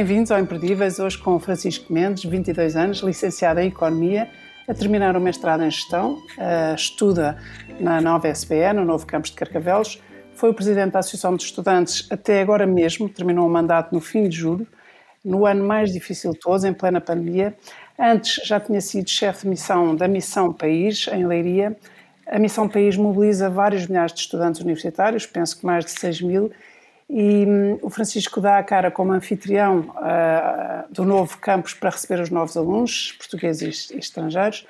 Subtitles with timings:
[0.00, 4.30] Bem-vindos ao Imperdíveis, hoje com Francisco Mendes, 22 anos, licenciado em Economia,
[4.66, 7.36] a terminar o mestrado em Gestão, uh, estuda
[7.78, 10.00] na nova SBE, no novo campus de Carcavelos,
[10.32, 14.26] foi o presidente da Associação de Estudantes até agora mesmo, terminou o mandato no fim
[14.26, 14.66] de julho,
[15.22, 17.54] no ano mais difícil de todos, em plena pandemia.
[17.98, 21.76] Antes já tinha sido chefe de missão da Missão País, em Leiria.
[22.26, 26.50] A Missão País mobiliza vários milhares de estudantes universitários, penso que mais de 6 mil,
[27.12, 32.22] e um, o Francisco dá a cara como anfitrião uh, do novo campus para receber
[32.22, 34.64] os novos alunos, portugueses e estrangeiros.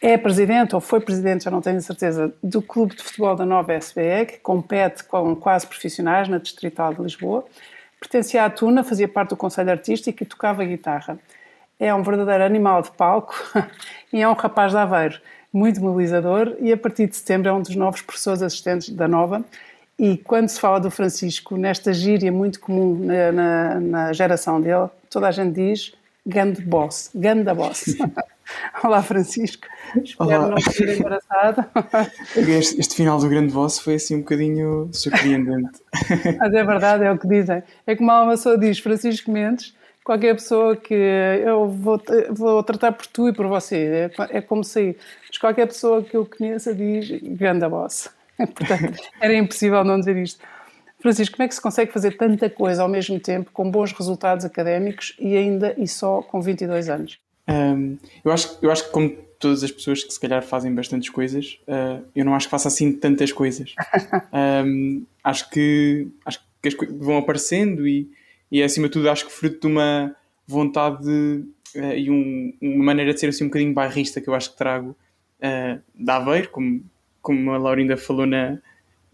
[0.00, 3.74] É presidente, ou foi presidente, já não tenho certeza, do Clube de Futebol da Nova
[3.74, 7.44] SBE, que compete com quase profissionais na Distrital de Lisboa.
[7.98, 11.18] Pertencia à Tuna, fazia parte do Conselho Artístico e tocava guitarra.
[11.80, 13.34] É um verdadeiro animal de palco
[14.12, 15.20] e é um rapaz de Aveiro,
[15.52, 19.44] muito mobilizador e a partir de setembro é um dos novos professores assistentes da Nova
[19.98, 24.88] e quando se fala do Francisco, nesta gíria muito comum na, na, na geração dele,
[25.08, 25.92] toda a gente diz
[26.26, 27.96] Ganda Boss, Ganda Boss.
[28.82, 29.66] Olá, Francisco.
[30.02, 30.48] Espero Olá.
[30.48, 31.64] não ser embaraçado.
[32.36, 35.80] Este, este, final do Grande Boss foi assim um bocadinho surpreendente.
[36.38, 37.62] Mas é verdade, é o que dizem.
[37.86, 42.00] É como uma pessoa diz, Francisco Mendes, qualquer pessoa que eu vou,
[42.30, 44.96] vou tratar por tu e por você, é, é como se
[45.28, 48.08] mas qualquer pessoa que eu conheça diz Ganda Boss.
[48.36, 50.44] Portanto, era impossível não dizer isto.
[51.00, 54.42] Francisco, como é que se consegue fazer tanta coisa ao mesmo tempo, com bons resultados
[54.44, 57.18] académicos e ainda e só com 22 anos?
[57.46, 61.10] Um, eu, acho, eu acho que, como todas as pessoas que se calhar fazem bastantes
[61.10, 63.74] coisas, uh, eu não acho que faça assim tantas coisas.
[64.66, 68.10] um, acho, que, acho que as coisas vão aparecendo e,
[68.50, 73.12] e, acima de tudo, acho que fruto de uma vontade uh, e um, uma maneira
[73.12, 74.96] de ser assim um bocadinho bairrista que eu acho que trago
[75.40, 76.82] uh, da Aveiro, como
[77.24, 78.58] como a Laurinda falou na,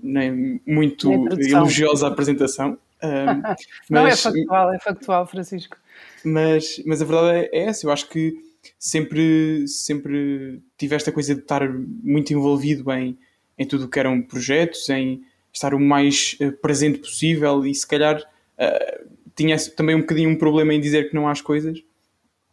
[0.02, 0.20] na
[0.66, 2.76] muito elogiosa apresentação.
[3.02, 5.74] Um, mas, Não é factual, é factual, Francisco.
[6.22, 8.36] Mas, mas a verdade é, é essa, eu acho que
[8.78, 13.18] sempre, sempre tive esta coisa de estar muito envolvido em,
[13.58, 17.86] em tudo o que eram projetos, em estar o mais uh, presente possível e se
[17.86, 21.82] calhar uh, tinha também um bocadinho um problema em dizer que não há as coisas.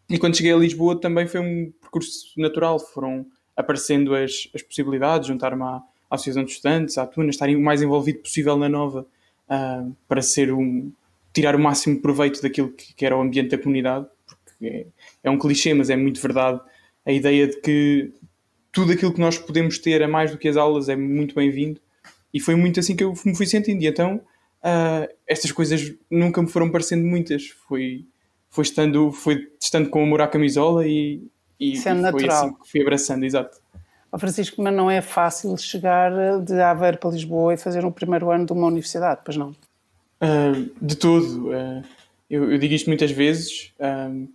[0.09, 3.25] E quando cheguei a Lisboa também foi um percurso natural, foram
[3.57, 7.81] aparecendo as, as possibilidades, juntar-me à, à Associação de Estudantes, à Tuna, estarem o mais
[7.81, 9.05] envolvido possível na nova
[9.49, 10.91] uh, para ser um,
[11.33, 14.85] tirar o máximo proveito daquilo que, que era o ambiente da comunidade, porque é,
[15.23, 16.61] é, um clichê, mas é muito verdade
[17.05, 18.13] a ideia de que
[18.71, 21.81] tudo aquilo que nós podemos ter a mais do que as aulas é muito bem-vindo.
[22.33, 23.81] E foi muito assim que eu me fui sentindo.
[23.81, 24.21] E então
[24.63, 27.47] uh, estas coisas nunca me foram parecendo muitas.
[27.67, 28.05] Foi,
[28.49, 31.23] foi, estando, foi estando com amor à camisola e,
[31.59, 32.45] e, Sendo e foi natural.
[32.45, 33.57] assim que fui abraçando, exato.
[34.11, 38.31] Oh, Francisco, mas não é fácil chegar de Aveiro para Lisboa e fazer um primeiro
[38.31, 39.49] ano de uma universidade, pois não?
[40.21, 41.49] Uh, de todo.
[41.49, 41.83] Uh,
[42.29, 44.27] eu, eu, digo isto muitas vezes, uh,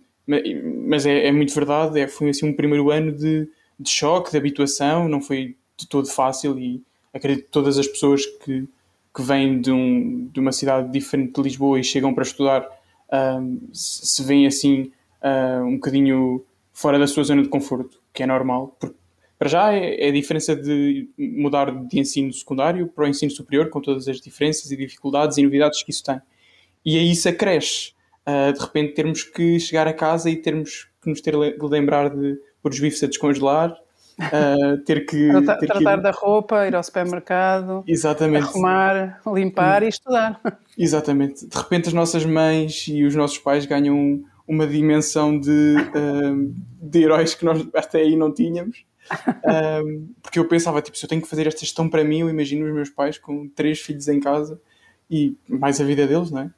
[0.87, 1.99] mas é, é, muito verdade.
[1.99, 6.07] É, foi assim um primeiro ano de, de choque, de habituação, não foi de todo
[6.07, 6.81] fácil e
[7.13, 8.67] acredito que todas as pessoas que,
[9.13, 12.67] que vêm de, um, de uma cidade diferente de Lisboa e chegam para estudar
[13.71, 14.91] se, se veem assim
[15.65, 18.95] um bocadinho fora da sua zona de conforto, que é normal, porque
[19.43, 23.69] para já é, é, a diferença de mudar de ensino secundário para o ensino superior,
[23.69, 26.21] com todas as diferenças e dificuldades e novidades que isso tem.
[26.85, 27.91] E aí isso acresce.
[28.25, 32.09] Uh, de repente termos que chegar a casa e termos que nos ter de lembrar
[32.09, 33.73] de pôr os bifes a descongelar,
[34.17, 35.29] uh, ter que...
[35.29, 36.03] Tratar, ter tratar que...
[36.03, 38.45] da roupa, ir ao supermercado, Exatamente.
[38.45, 39.87] arrumar, limpar hum.
[39.87, 40.39] e estudar.
[40.77, 41.45] Exatamente.
[41.45, 47.03] De repente as nossas mães e os nossos pais ganham uma dimensão de, um, de
[47.03, 48.85] heróis que nós até aí não tínhamos.
[49.83, 52.29] Um, porque eu pensava, tipo, se eu tenho que fazer esta gestão para mim, eu
[52.29, 54.59] imagino os meus pais com três filhos em casa
[55.09, 56.51] e mais a vida deles, não é?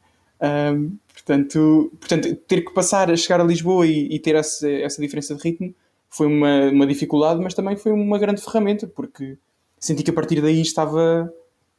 [0.74, 5.02] Um, portanto, portanto, ter que passar a chegar a Lisboa e, e ter essa, essa
[5.02, 5.74] diferença de ritmo
[6.10, 9.38] foi uma, uma dificuldade, mas também foi uma grande ferramenta, porque
[9.80, 11.32] senti que a partir daí estava,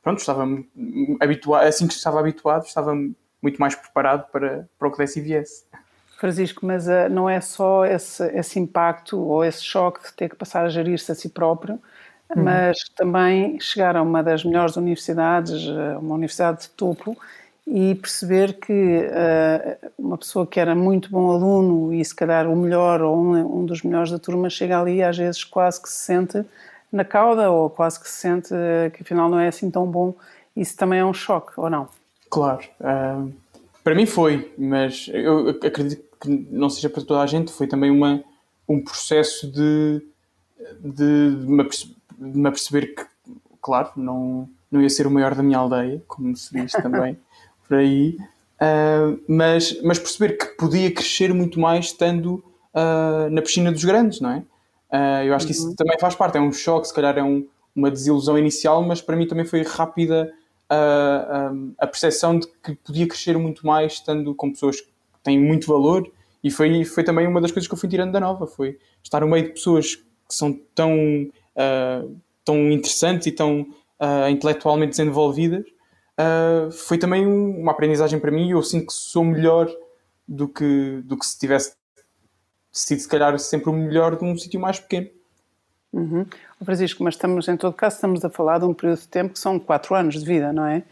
[0.02, 0.46] pronto, estava
[1.20, 2.94] habituado, assim que estava habituado, estava
[3.42, 5.64] muito mais preparado para, para o que desse e viesse.
[6.16, 10.36] Francisco, mas uh, não é só esse, esse, impacto ou esse choque de ter que
[10.36, 11.74] passar a gerir-se a si próprio,
[12.34, 12.42] uhum.
[12.42, 17.16] mas também chegar a uma das melhores universidades, eh, uma universidade de topo,
[17.66, 22.56] e perceber que uh, uma pessoa que era muito bom aluno e se calhar o
[22.56, 25.88] melhor ou um, um, dos melhores da turma chega ali e às vezes quase que
[25.88, 26.44] se sente
[26.92, 28.54] na cauda ou quase que se sente
[28.94, 30.14] que afinal não é assim tão bom.
[30.56, 31.88] Isso também é um choque, ou não?
[32.30, 32.62] Claro.
[32.80, 33.32] Uh,
[33.82, 37.90] para mim foi, mas eu acredito que não seja para toda a gente, foi também
[37.90, 38.22] uma,
[38.68, 40.02] um processo de,
[40.80, 43.04] de, de, me, de me perceber que,
[43.60, 47.18] claro, não, não ia ser o maior da minha aldeia, como se diz também
[47.66, 48.16] por aí,
[48.56, 52.42] Uh, mas, mas perceber que podia crescer muito mais estando
[52.74, 54.38] uh, na piscina dos grandes, não é?
[54.90, 55.74] Uh, eu acho que isso uhum.
[55.74, 59.14] também faz parte, é um choque, se calhar é um, uma desilusão inicial, mas para
[59.14, 60.32] mim também foi rápida
[60.70, 64.82] a, a percepção de que podia crescer muito mais estando com pessoas
[65.26, 66.08] têm muito valor
[66.42, 69.20] e foi, foi também uma das coisas que eu fui tirando da nova, foi estar
[69.20, 73.62] no meio de pessoas que são tão, uh, tão interessantes e tão
[74.00, 79.24] uh, intelectualmente desenvolvidas, uh, foi também uma aprendizagem para mim e eu sinto que sou
[79.24, 79.68] melhor
[80.26, 81.74] do que, do que se tivesse
[82.70, 85.08] sido se calhar sempre o melhor de um sítio mais pequeno.
[85.92, 86.26] Uhum.
[86.62, 89.38] Francisco, mas estamos, em todo caso, estamos a falar de um período de tempo que
[89.38, 90.84] são quatro anos de vida, não é?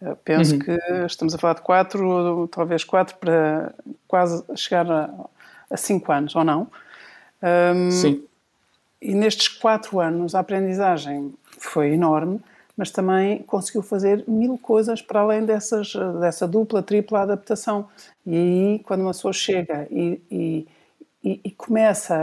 [0.00, 0.60] Eu penso uhum.
[0.60, 3.74] que estamos a falar de quatro, talvez quatro, para
[4.08, 5.10] quase chegar a,
[5.70, 6.68] a cinco anos, ou não?
[7.42, 8.24] Um, Sim.
[9.00, 12.40] E nestes quatro anos a aprendizagem foi enorme,
[12.76, 17.88] mas também conseguiu fazer mil coisas para além dessas, dessa dupla, tripla adaptação.
[18.26, 22.14] E aí, quando uma pessoa chega e, e, e começa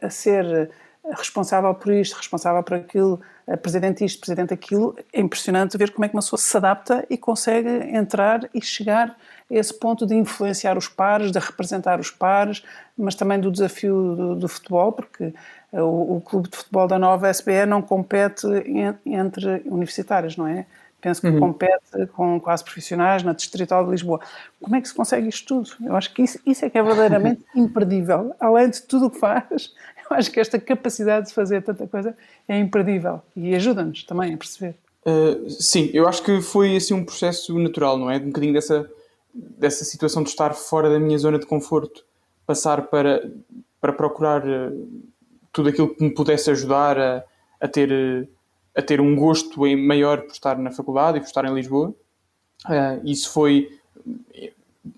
[0.00, 0.70] a, a ser
[1.14, 3.20] responsável por isto, responsável por aquilo,
[3.62, 4.96] presidente isto, presidente aquilo.
[5.12, 9.16] É impressionante ver como é que uma pessoa se adapta e consegue entrar e chegar
[9.50, 12.62] a esse ponto de influenciar os pares, de representar os pares,
[12.96, 15.34] mas também do desafio do, do futebol, porque
[15.72, 20.66] o, o, clube de futebol da nova SBE não compete en, entre universitários, não é?
[21.02, 21.40] Penso que uhum.
[21.40, 24.20] compete com quase profissionais na Distrital de Lisboa.
[24.60, 25.70] Como é que se consegue isto tudo?
[25.84, 28.32] Eu acho que isso, isso é que é verdadeiramente imperdível.
[28.38, 29.74] Além de tudo o que faz,
[30.16, 32.16] acho que esta capacidade de fazer tanta coisa
[32.48, 34.74] é imperdível e ajuda-nos também a perceber.
[35.04, 38.18] Uh, sim, eu acho que foi assim um processo natural, não é?
[38.18, 38.88] Um bocadinho dessa,
[39.34, 42.04] dessa situação de estar fora da minha zona de conforto,
[42.46, 43.28] passar para,
[43.80, 44.88] para procurar uh,
[45.52, 47.24] tudo aquilo que me pudesse ajudar a,
[47.60, 48.28] a, ter,
[48.76, 51.94] a ter um gosto maior por estar na faculdade e por estar em Lisboa.
[53.04, 53.68] Isso foi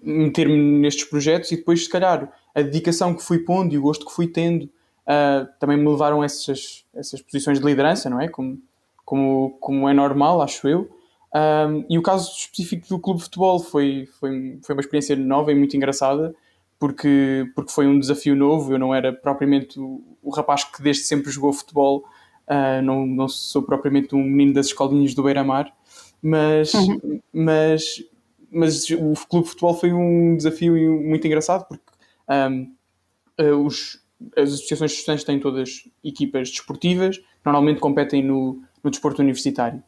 [0.03, 4.07] meter-me nestes projetos e depois, se calhar, a dedicação que fui pondo e o gosto
[4.07, 4.69] que fui tendo
[5.09, 8.29] uh, também me levaram a essas, essas posições de liderança, não é?
[8.29, 8.61] Como,
[9.05, 10.91] como, como é normal, acho eu.
[11.35, 15.51] Um, e o caso específico do clube de futebol foi, foi, foi uma experiência nova
[15.51, 16.35] e muito engraçada,
[16.79, 18.73] porque, porque foi um desafio novo.
[18.73, 22.05] Eu não era propriamente o, o rapaz que desde sempre jogou futebol,
[22.49, 25.75] uh, não, não sou propriamente um menino das escolinhas do Beira-Mar,
[26.23, 27.21] mas, uhum.
[27.33, 28.03] mas,
[28.51, 31.83] mas o clube de futebol foi um desafio muito engraçado, porque
[32.31, 32.73] um,
[33.67, 34.04] os,
[34.37, 39.83] as associações de estudantes têm todas equipas desportivas, normalmente competem no, no desporto universitário.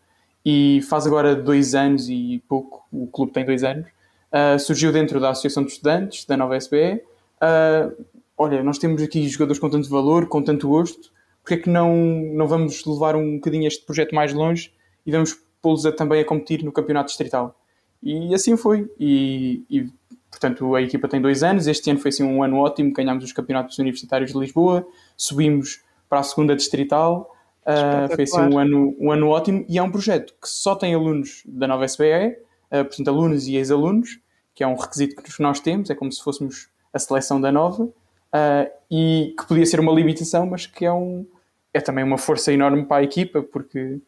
[0.45, 3.87] E faz agora dois anos e pouco, o clube tem dois anos,
[4.33, 6.95] uh, surgiu dentro da Associação de Estudantes, da nova SBE.
[6.95, 7.03] Uh,
[7.41, 7.91] ah,
[8.39, 11.11] olha, nós temos aqui jogadores com tanto valor, com tanto gosto,
[11.43, 11.95] porque é que não,
[12.33, 14.73] não vamos levar um bocadinho este projeto mais longe
[15.05, 17.59] e vamos pô-los também a competir no campeonato distrital?
[18.03, 18.89] E assim foi.
[18.99, 19.89] E, e
[20.37, 21.67] Portanto, a equipa tem dois anos.
[21.67, 22.93] Este ano foi assim, um ano ótimo.
[22.93, 24.87] Ganhámos os campeonatos universitários de Lisboa,
[25.17, 25.81] subimos
[26.11, 27.35] para a segunda distrital.
[27.63, 29.65] Uh, foi assim, um ano, um ano ótimo.
[29.67, 32.37] E é um projeto que só tem alunos da nova SBE, uh,
[32.71, 34.21] ah, portanto, alunos e ex-alunos,
[34.55, 35.89] que é um requisito que nós temos.
[35.89, 37.85] É como se fôssemos a seleção da nova.
[37.85, 41.27] Uh, e que podia ser uma limitação, mas que é, um,
[41.73, 44.01] é também uma força enorme para a equipa, porque,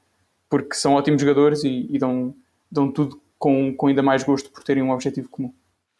[0.50, 2.34] porque são ótimos jogadores e, e dão,
[2.70, 5.54] dão tudo com, com ainda mais gosto por terem um objetivo comum.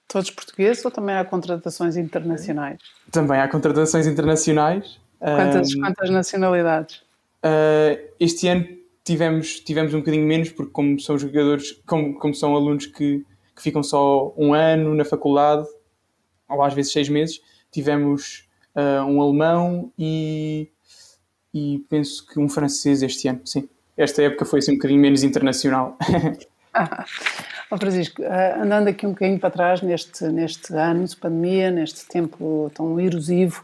[0.08, 2.80] Todos portugueses ou também há contratações internacionais?
[3.12, 4.98] Também há contratações internacionais.
[5.18, 6.96] Quantas, um, quantas nacionalidades?
[7.44, 8.66] Uh, este ano
[9.04, 13.24] tivemos, tivemos um bocadinho menos, porque como são jogadores, como, como são alunos que,
[13.54, 15.66] que ficam só um ano na faculdade,
[16.48, 20.70] ou às vezes seis meses, tivemos uh, um alemão e,
[21.52, 23.68] e penso que um francês este ano, sim.
[23.96, 25.98] Esta época foi assim um bocadinho menos internacional.
[27.70, 32.06] Oh, Francisco, eh, andando aqui um bocadinho para trás neste, neste ano de pandemia, neste
[32.06, 33.62] tempo tão erosivo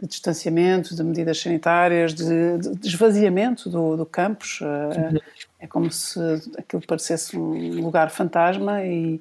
[0.00, 5.18] de distanciamento, de medidas sanitárias, de, de esvaziamento do, do campus, uhum.
[5.60, 6.18] é como se
[6.58, 9.20] aquilo parecesse um lugar fantasma e,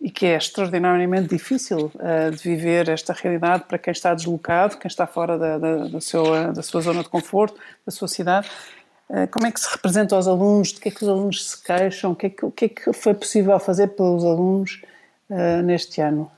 [0.00, 4.88] e que é extraordinariamente difícil uh, de viver esta realidade para quem está deslocado, quem
[4.88, 8.48] está fora da, da, da, sua, da sua zona de conforto, da sua cidade.
[9.12, 10.68] Eh, como é que se representa aos alunos?
[10.68, 12.12] De que é que os alunos se queixam?
[12.12, 14.82] O que é que, que, é que foi possível fazer pelos alunos
[15.28, 16.30] uh, neste ano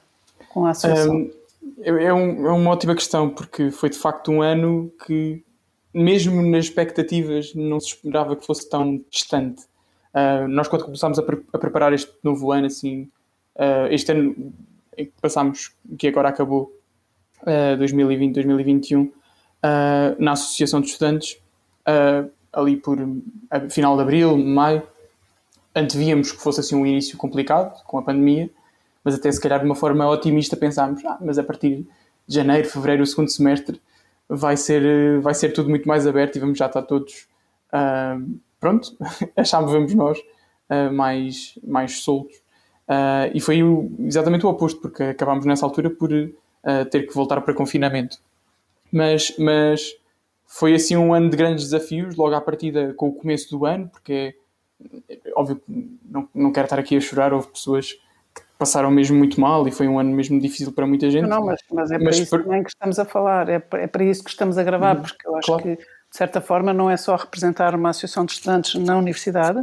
[0.49, 1.15] com a associação?
[1.15, 1.31] Um,
[1.83, 5.45] é, um, é, uma ótima questão, porque foi de facto um ano que,
[5.93, 9.65] mesmo nas expectativas, não se esperava que fosse tão distante.
[10.15, 13.03] Uh, nós, quando começámos a, pre a, preparar este novo ano, assim,
[13.57, 14.35] uh, este ano
[14.97, 16.73] que passámos, que agora acabou,
[17.45, 19.11] 2020-2021,
[20.17, 21.41] na Associação de Estudantes,
[22.53, 22.99] ali por
[23.71, 24.83] final de abril, maio,
[25.75, 28.51] antevíamos que fosse assim um início complicado com a pandemia,
[29.03, 31.87] mas até se calhar de uma forma otimista pensámos, ah, mas a partir
[32.27, 33.81] de janeiro, fevereiro, o segundo semestre,
[34.29, 37.27] vai ser, vai ser tudo muito mais aberto e vamos já estar todos,
[37.73, 38.97] uh, pronto,
[39.37, 42.37] achávamos nós, uh, mais, mais soltos.
[42.89, 46.11] Uh, e foi o, exatamente o oposto, porque acabámos nessa altura por
[46.93, 48.19] ter que voltar para confinamento.
[48.93, 49.97] Mas, mas
[50.53, 53.89] foi assim um ano de grandes desafios, logo à partida com o começo do ano,
[53.89, 54.37] porque
[55.09, 57.93] é óbvio não, não quero estar aqui a chorar, houve pessoas
[58.35, 61.27] que passaram mesmo muito mal e foi um ano mesmo difícil para muita gente.
[61.27, 62.43] Não, mas, mas é para mas isso por...
[62.43, 65.03] também que estamos a falar, é para, é para isso que estamos a gravar, uhum.
[65.03, 65.63] porque eu acho claro.
[65.63, 69.59] que, de certa forma, não é só representar uma associação de estudantes na universidade,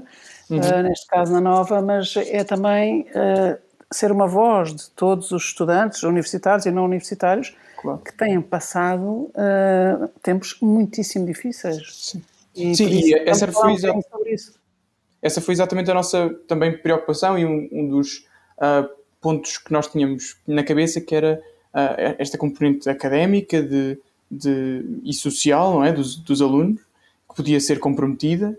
[0.49, 0.57] uhum.
[0.57, 3.59] uh, neste caso na Nova, mas é também uh,
[3.91, 7.99] ser uma voz de todos os estudantes, universitários e não universitários, claro.
[7.99, 11.81] que têm passado uh, tempos muitíssimo difíceis.
[11.95, 12.21] Sim,
[12.55, 13.75] e, Sim, e essa foi,
[15.21, 18.27] essa foi exatamente a nossa também preocupação e um, um dos
[18.57, 18.89] uh,
[19.21, 21.41] pontos que nós tínhamos na cabeça, que era
[21.73, 25.91] uh, esta componente académica de, de, e social não é?
[25.91, 26.81] dos, dos alunos,
[27.29, 28.57] que podia ser comprometida,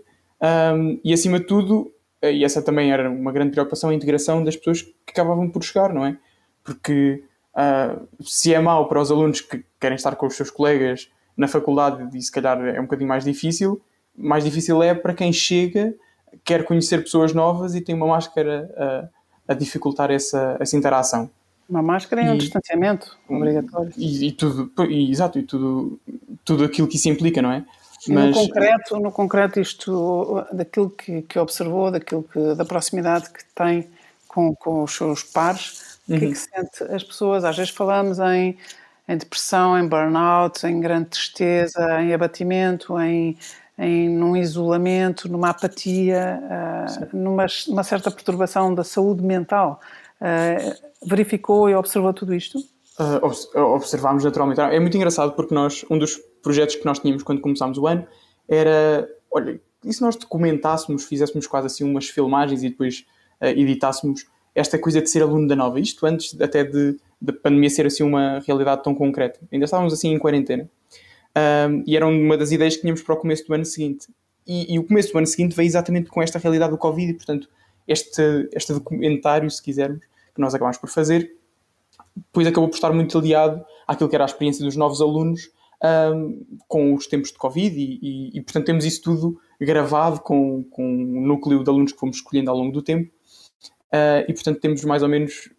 [0.75, 4.55] um, e acima de tudo, e essa também era uma grande preocupação, a integração das
[4.55, 6.17] pessoas que acabavam por chegar, não é?
[6.63, 11.09] Porque Uh, se é mau para os alunos que querem estar com os seus colegas
[11.35, 13.81] na faculdade e se calhar é um bocadinho mais difícil,
[14.15, 15.93] mais difícil é para quem chega,
[16.45, 18.73] quer conhecer pessoas novas e tem uma máscara
[19.47, 21.29] a, a dificultar essa, essa interação.
[21.69, 23.91] Uma máscara e, um distanciamento obrigatório.
[23.97, 25.99] E, e tudo, e, exato, e tudo,
[26.45, 27.65] tudo aquilo que isso implica, não é?
[28.07, 28.27] Mas...
[28.27, 33.87] No, concreto, no concreto, isto daquilo que, que observou, daquilo que, da proximidade que tem
[34.27, 37.43] com, com os seus pares, o que é que sente as pessoas?
[37.43, 38.57] Às vezes falamos em,
[39.07, 43.37] em depressão, em burnout, em grande tristeza, em abatimento, em,
[43.77, 49.79] em num isolamento, numa apatia, uh, numa, numa, certa perturbação da saúde mental.
[50.19, 52.57] Uh, verificou e observou tudo isto?
[52.99, 54.59] Uh, observámos naturalmente.
[54.59, 58.05] É muito engraçado porque nós, um dos projetos que nós tínhamos quando começámos o ano
[58.47, 63.05] era, olha, e se nós documentássemos, fizéssemos quase assim umas filmagens e depois
[63.41, 67.85] editássemos esta coisa de ser aluno da Nova, isto antes até de, de pandemia ser
[67.85, 69.39] assim uma realidade tão concreta.
[69.51, 70.69] Ainda estávamos assim em quarentena.
[71.35, 74.07] Um, e era uma das ideias que tínhamos para o começo do ano seguinte.
[74.45, 77.13] E, e, o começo do ano seguinte veio exatamente com esta realidade do Covid e,
[77.13, 77.47] portanto,
[77.87, 80.01] este, este documentário, se quisermos,
[80.33, 81.33] que nós acabámos por fazer,
[82.15, 85.49] depois acabou por estar muito aliado àquilo que era a experiência dos novos alunos
[85.83, 90.63] um, com os tempos de Covid e, e, e, portanto, temos isso tudo gravado com,
[90.63, 93.11] com o núcleo de alunos que fomos escolhendo ao longo do tempo
[93.91, 95.49] uh, e portanto temos mais ou menos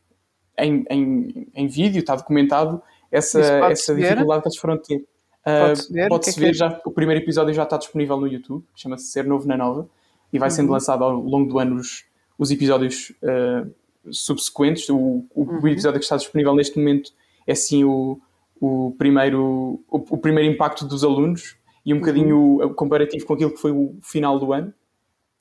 [0.59, 4.97] em, em, em vídeo, está documentado essa, essa dificuldade que eles foram ter.
[4.97, 8.27] Uh, pode-se ver, pode -se ver é já, o primeiro episódio já está disponível no
[8.27, 9.89] YouTube, chama-se Ser Novo na Nova,
[10.33, 10.55] e vai uhum.
[10.55, 12.05] sendo lançado ao longo do ano os,
[12.39, 13.71] os episódios uh,
[14.11, 14.89] subsequentes.
[14.89, 15.69] O, o, uhum.
[15.69, 17.13] episódio que está disponível neste momento
[17.47, 18.21] é sim o,
[18.63, 22.67] o, primeiro, o, o primeiro impacto dos alunos e um bocadinho uhum.
[22.67, 24.73] o, comparativo com aquilo que foi o final do ano.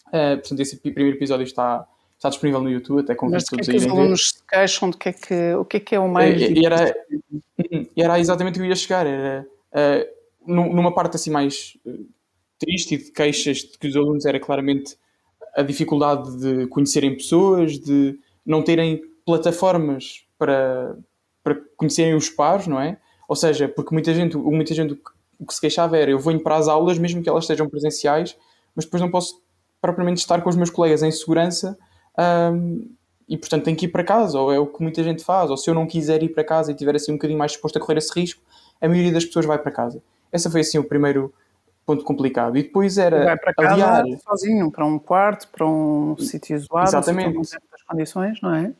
[0.07, 1.87] Uh, portanto, esse primeiro episódio está,
[2.17, 3.85] está disponível no YouTube, até convido todos a irem ver.
[3.85, 6.09] Mas os alunos se queixam de que é que, o que é que é o
[6.09, 6.95] mais e, e era,
[7.95, 11.77] era exatamente o que eu ia chegar, era uh, numa parte assim mais
[12.57, 14.97] triste e de queixas de que os alunos era claramente
[15.55, 20.97] a dificuldade de conhecerem pessoas, de não terem plataformas para,
[21.43, 22.97] para conhecerem os pares, não é?
[23.31, 24.91] Ou seja, porque muita gente, muita gente
[25.39, 28.35] o que se queixava era eu venho para as aulas, mesmo que elas sejam presenciais,
[28.75, 29.41] mas depois não posso
[29.79, 31.79] propriamente estar com os meus colegas em segurança
[32.51, 32.89] um,
[33.29, 35.55] e portanto tenho que ir para casa, ou é o que muita gente faz, ou
[35.55, 37.79] se eu não quiser ir para casa e estiver assim um bocadinho mais disposto a
[37.79, 38.43] correr esse risco,
[38.81, 40.03] a maioria das pessoas vai para casa.
[40.33, 41.33] Esse foi assim o primeiro
[41.85, 42.57] ponto complicado.
[42.57, 44.05] E depois era vai para casa aliar...
[44.27, 48.73] sozinho, para um quarto, para um sítio isolado, exatamente das condições, não é?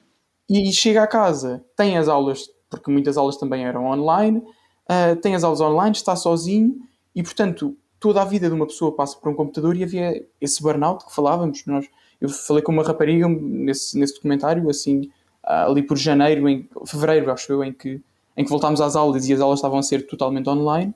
[0.50, 5.36] E chega a casa, tem as aulas, porque muitas aulas também eram online, uh, tem
[5.36, 6.80] as aulas online, está sozinho
[7.16, 10.62] e portanto toda a vida de uma pessoa passa por um computador e havia esse
[10.62, 11.88] burnout que falávamos, nós
[12.22, 15.10] eu falei com uma rapariga nesse, nesse documentário, assim,
[15.44, 18.00] ali por janeiro, em fevereiro, acho eu, em que,
[18.38, 20.94] em que voltámos às aulas e as aulas estavam a ser totalmente online.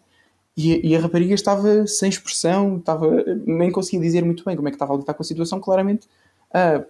[0.55, 3.07] E, e, a rapariga estava sem expressão, estava,
[3.45, 6.07] nem conseguia dizer muito bem como é que estava a lidar com a situação, claramente
[6.51, 6.85] uh,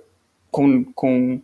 [0.51, 1.41] com, com,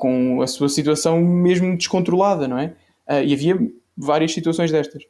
[0.00, 2.74] com a sua situação mesmo descontrolada, não é?
[3.06, 5.02] Uh, e havia várias situações destas.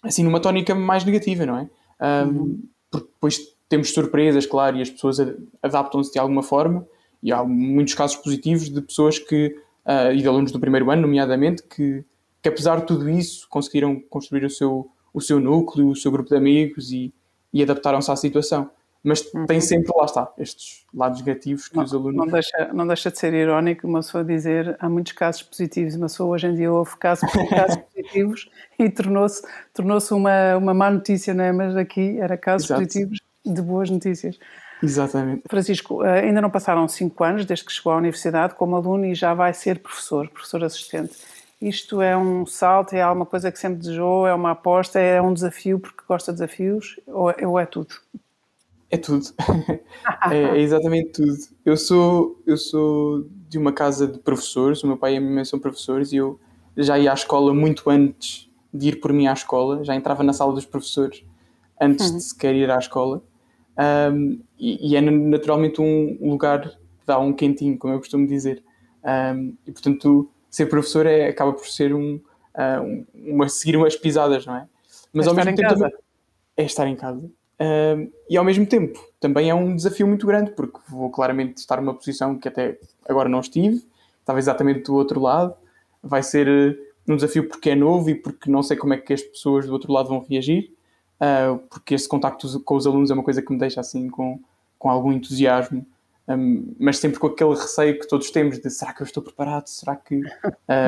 [0.00, 1.68] Assim, numa tónica mais negativa, não é?
[2.00, 2.62] Um, uhum.
[2.88, 3.38] Porque depois
[3.68, 5.18] temos surpresas, claro, e as pessoas
[5.60, 6.86] adaptam-se de alguma forma,
[7.20, 11.02] e há muitos casos positivos de pessoas que, uh, e de alunos do primeiro ano,
[11.02, 12.04] nomeadamente, que,
[12.40, 16.28] que apesar de tudo isso conseguiram construir o seu, o seu núcleo, o seu grupo
[16.28, 17.12] de amigos e,
[17.52, 18.70] e adaptaram-se à situação.
[19.04, 19.46] Mas uhum.
[19.46, 22.16] tem sempre, lá está, estes lados negativos que não, os alunos.
[22.16, 26.06] Não deixa, não deixa de ser irónico uma pessoa dizer há muitos casos positivos, uma
[26.06, 29.42] pessoa hoje em dia ouve casos, casos positivos e tornou-se
[29.74, 31.50] tornou uma, uma má notícia, não é?
[31.50, 32.80] Mas aqui era casos Exato.
[32.80, 34.38] positivos de boas notícias.
[34.80, 35.42] Exatamente.
[35.48, 39.14] Francisco, eh, ainda não passaram cinco anos desde que chegou à universidade como aluno e
[39.14, 41.12] já vai ser professor, professor assistente.
[41.60, 45.32] Isto é um salto, é alguma coisa que sempre desejou, é uma aposta, é um
[45.32, 47.94] desafio porque gosta de desafios ou, é, ou é tudo?
[48.92, 49.24] É tudo.
[50.30, 51.38] é, é, exatamente tudo.
[51.64, 55.32] Eu sou, eu sou de uma casa de professores, o meu pai e a minha
[55.32, 56.38] mãe são professores e eu
[56.76, 60.34] já ia à escola muito antes de ir por mim à escola, já entrava na
[60.34, 61.24] sala dos professores
[61.80, 62.16] antes uhum.
[62.18, 63.22] de sequer ir à escola.
[64.12, 68.62] Um, e, e, é naturalmente um lugar que dá um quentinho, como eu costumo dizer.
[69.02, 74.44] Um, e portanto, ser professor é, acaba por ser um, uh, uma, seguir umas pisadas,
[74.44, 74.68] não é?
[75.14, 75.92] Mas é ao mesmo tempo também,
[76.58, 77.30] é estar em casa.
[77.60, 81.80] Uh, e ao mesmo tempo também é um desafio muito grande, porque vou claramente estar
[81.80, 82.78] numa posição que até
[83.08, 83.84] agora não estive,
[84.20, 85.54] estava exatamente do outro lado.
[86.02, 86.76] Vai ser uh,
[87.12, 89.72] um desafio porque é novo e porque não sei como é que as pessoas do
[89.72, 90.72] outro lado vão reagir,
[91.20, 94.40] uh, porque esse contacto com os alunos é uma coisa que me deixa assim com,
[94.78, 95.86] com algum entusiasmo,
[96.28, 99.66] um, mas sempre com aquele receio que todos temos de será que eu estou preparado,
[99.66, 100.20] será que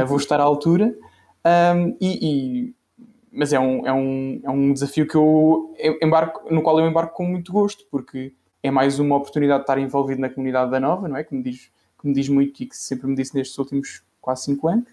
[0.07, 0.97] vou estar à altura?
[1.45, 2.19] Um, e,
[2.71, 2.75] e
[3.35, 7.15] mas é um, é, um, é um desafio que eu embarco, no qual eu embarco
[7.15, 11.09] com muito gosto, porque é mais uma oportunidade de estar envolvido na comunidade da Nova,
[11.09, 11.25] não é?
[11.25, 14.45] Que me diz, que me diz muito e que sempre me disse nestes últimos quase
[14.45, 14.89] 5 anos.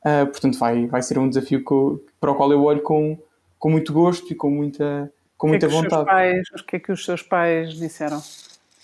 [0.00, 3.18] Uh, portanto, vai, vai ser um desafio eu, para o qual eu olho com,
[3.58, 6.04] com muito gosto e com muita, com muita que é vontade.
[6.04, 8.22] Pais, o que é que os seus pais disseram?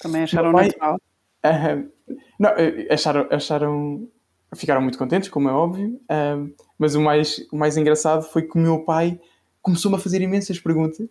[0.01, 0.99] Também acharam pai, natural?
[1.45, 1.93] Uh,
[2.39, 4.09] não, eh, acharam, acharam
[4.55, 8.57] ficaram muito contentes, como é óbvio, um, mas o mais, o mais engraçado foi que
[8.57, 9.19] o meu pai
[9.63, 11.09] começou-me a fazer imensas perguntas,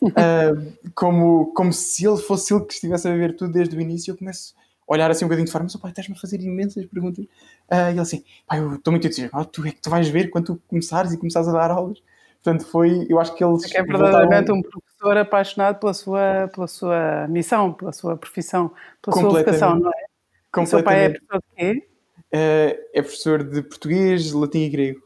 [0.94, 4.12] como, como se ele fosse ele que estivesse a ver tudo desde o início.
[4.12, 4.54] Eu começo
[4.86, 7.24] a olhar assim um bocadinho de forma, mas o pai, estás-me a fazer imensas perguntas.
[7.24, 10.28] Uh, e ele assim, pai, eu estou muito entusiasmado, tu é que tu vais ver
[10.30, 12.02] quando tu começares e começares a dar aulas.
[12.42, 13.64] Portanto, foi, eu acho que eles.
[13.64, 14.58] É, que é verdadeiramente voltaram...
[14.58, 19.90] um professor apaixonado pela sua, pela sua missão, pela sua profissão, pela sua vocação, não
[19.90, 20.60] é?
[20.60, 21.88] O seu pai é professor de quê?
[22.34, 25.03] uh, é professor de português, latim e grego.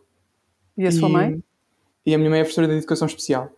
[0.78, 1.42] E a sua mãe?
[2.06, 3.50] E a minha mãe é professora de educação especial.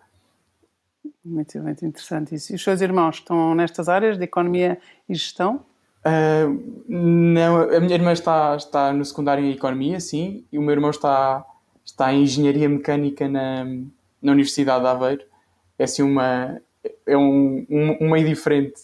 [1.23, 2.53] Muito, muito interessante isso.
[2.53, 5.65] E os seus irmãos estão nestas áreas de economia e gestão?
[6.01, 10.73] Uh, não, a minha irmã está, está no secundário em economia, sim, e o meu
[10.73, 11.45] irmão está,
[11.85, 13.65] está em engenharia mecânica na,
[14.23, 15.23] na Universidade de Aveiro.
[15.79, 16.59] É assim uma,
[17.07, 18.81] é um, um, um meio diferente,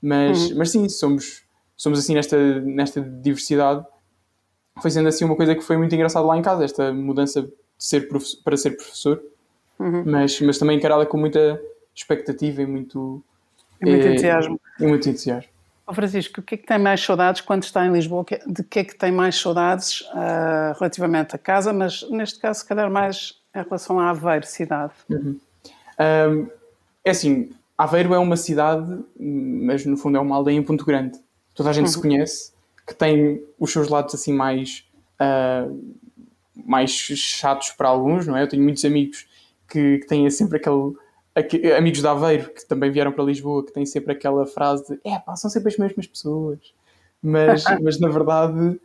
[0.00, 0.58] mas, uhum.
[0.58, 1.42] mas sim, somos,
[1.74, 3.84] somos assim nesta, nesta diversidade
[4.80, 8.08] foi sendo assim uma coisa que foi muito engraçada lá em casa, esta mudança ser
[8.42, 9.22] para ser professor,
[9.78, 10.02] uhum.
[10.04, 11.60] mas, mas também encarada com muita
[11.94, 13.22] expectativa e muito,
[13.80, 14.60] e muito é, entusiasmo.
[14.80, 15.50] E muito entusiasmo.
[15.86, 18.24] Oh, Francisco, o que é que tem mais saudades quando está em Lisboa?
[18.46, 22.66] De que é que tem mais saudades uh, relativamente à casa, mas neste caso, se
[22.66, 24.92] calhar, mais em relação à Aveiro, cidade?
[25.08, 25.38] Uhum.
[25.98, 26.48] Um,
[27.02, 31.18] é assim, Aveiro é uma cidade, mas no fundo é uma aldeia em Ponto Grande.
[31.54, 31.92] Toda a gente uhum.
[31.92, 32.52] se conhece
[32.86, 34.84] que tem os seus lados assim mais,
[35.20, 35.94] uh,
[36.68, 38.42] mais chatos para alguns, não é?
[38.42, 39.26] Eu tenho muitos amigos
[39.68, 40.92] que, que têm sempre aquele,
[41.34, 45.00] aquele, amigos de Aveiro que também vieram para Lisboa, que têm sempre aquela frase de
[45.04, 46.58] é pá, são sempre as mesmas pessoas.
[47.22, 48.80] Mas, mas na verdade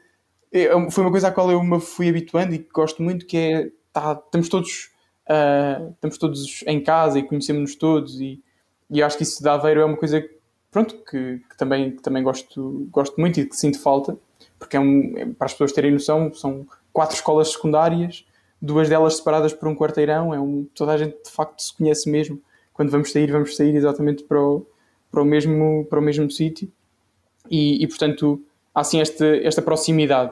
[0.52, 3.38] é, foi uma coisa à qual eu me fui habituando e que gosto muito, que
[3.38, 4.90] é tá, estamos todos
[5.30, 8.42] uh, estamos todos em casa e conhecemos-nos todos e,
[8.90, 10.24] e acho que isso de Aveiro é uma coisa
[10.72, 14.18] pronto, que, que, também, que também gosto, gosto muito e que sinto falta,
[14.58, 18.26] porque é um, é, para as pessoas terem noção, são quatro escolas secundárias,
[18.62, 22.10] duas delas separadas por um quarteirão, é um, toda a gente de facto se conhece
[22.10, 22.40] mesmo.
[22.72, 24.66] Quando vamos sair, vamos sair exatamente para o,
[25.12, 26.72] para o mesmo, para o mesmo sítio.
[27.50, 28.42] E, e, portanto,
[28.74, 30.32] há assim esta, esta proximidade.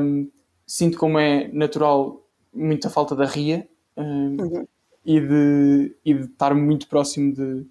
[0.00, 0.30] Um,
[0.66, 3.66] sinto como é natural muita falta da ria
[3.96, 4.68] um, uhum.
[5.04, 7.66] e, de, e de estar muito próximo de,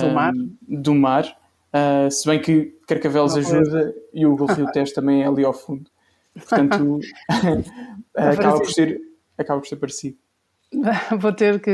[0.00, 0.32] do mar.
[0.68, 1.36] Do mar.
[1.72, 5.90] Uh, se bem que Carcavelos ajuda e o Rio Tejo também é ali ao fundo.
[6.40, 7.00] Portanto,
[8.16, 9.00] acaba, por ser,
[9.38, 10.16] acaba por ser parecido.
[11.18, 11.72] Vou ter que,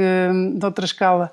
[0.58, 1.30] noutra escala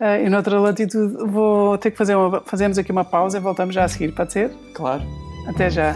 [0.00, 3.74] uh, e noutra latitude, vou ter que fazer uma, fazemos aqui uma pausa e voltamos
[3.74, 4.50] já a seguir, pode ser?
[4.74, 5.02] Claro.
[5.46, 5.94] Até já.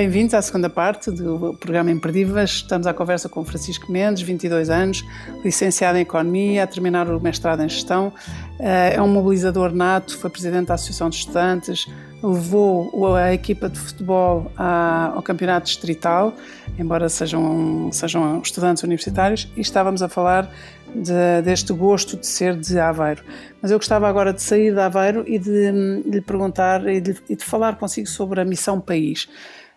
[0.00, 2.50] Bem-vindos à segunda parte do programa Imperdíveis.
[2.50, 5.04] Estamos à conversa com Francisco Mendes, 22 anos,
[5.44, 8.10] licenciado em Economia, a terminar o mestrado em Gestão.
[8.58, 11.86] Eh, é um mobilizador nato, foi presidente da Associação de Estudantes,
[12.22, 16.34] levou a equipa de futebol ao campeonato distrital,
[16.78, 20.50] embora sejam, sejam estudantes universitários, e estávamos a falar
[20.94, 23.22] de, deste gosto de ser de Aveiro.
[23.62, 27.14] Mas eu gostava agora de sair de Aveiro e de, de lhe perguntar e de,
[27.28, 29.28] de, falar consigo sobre a Missão País.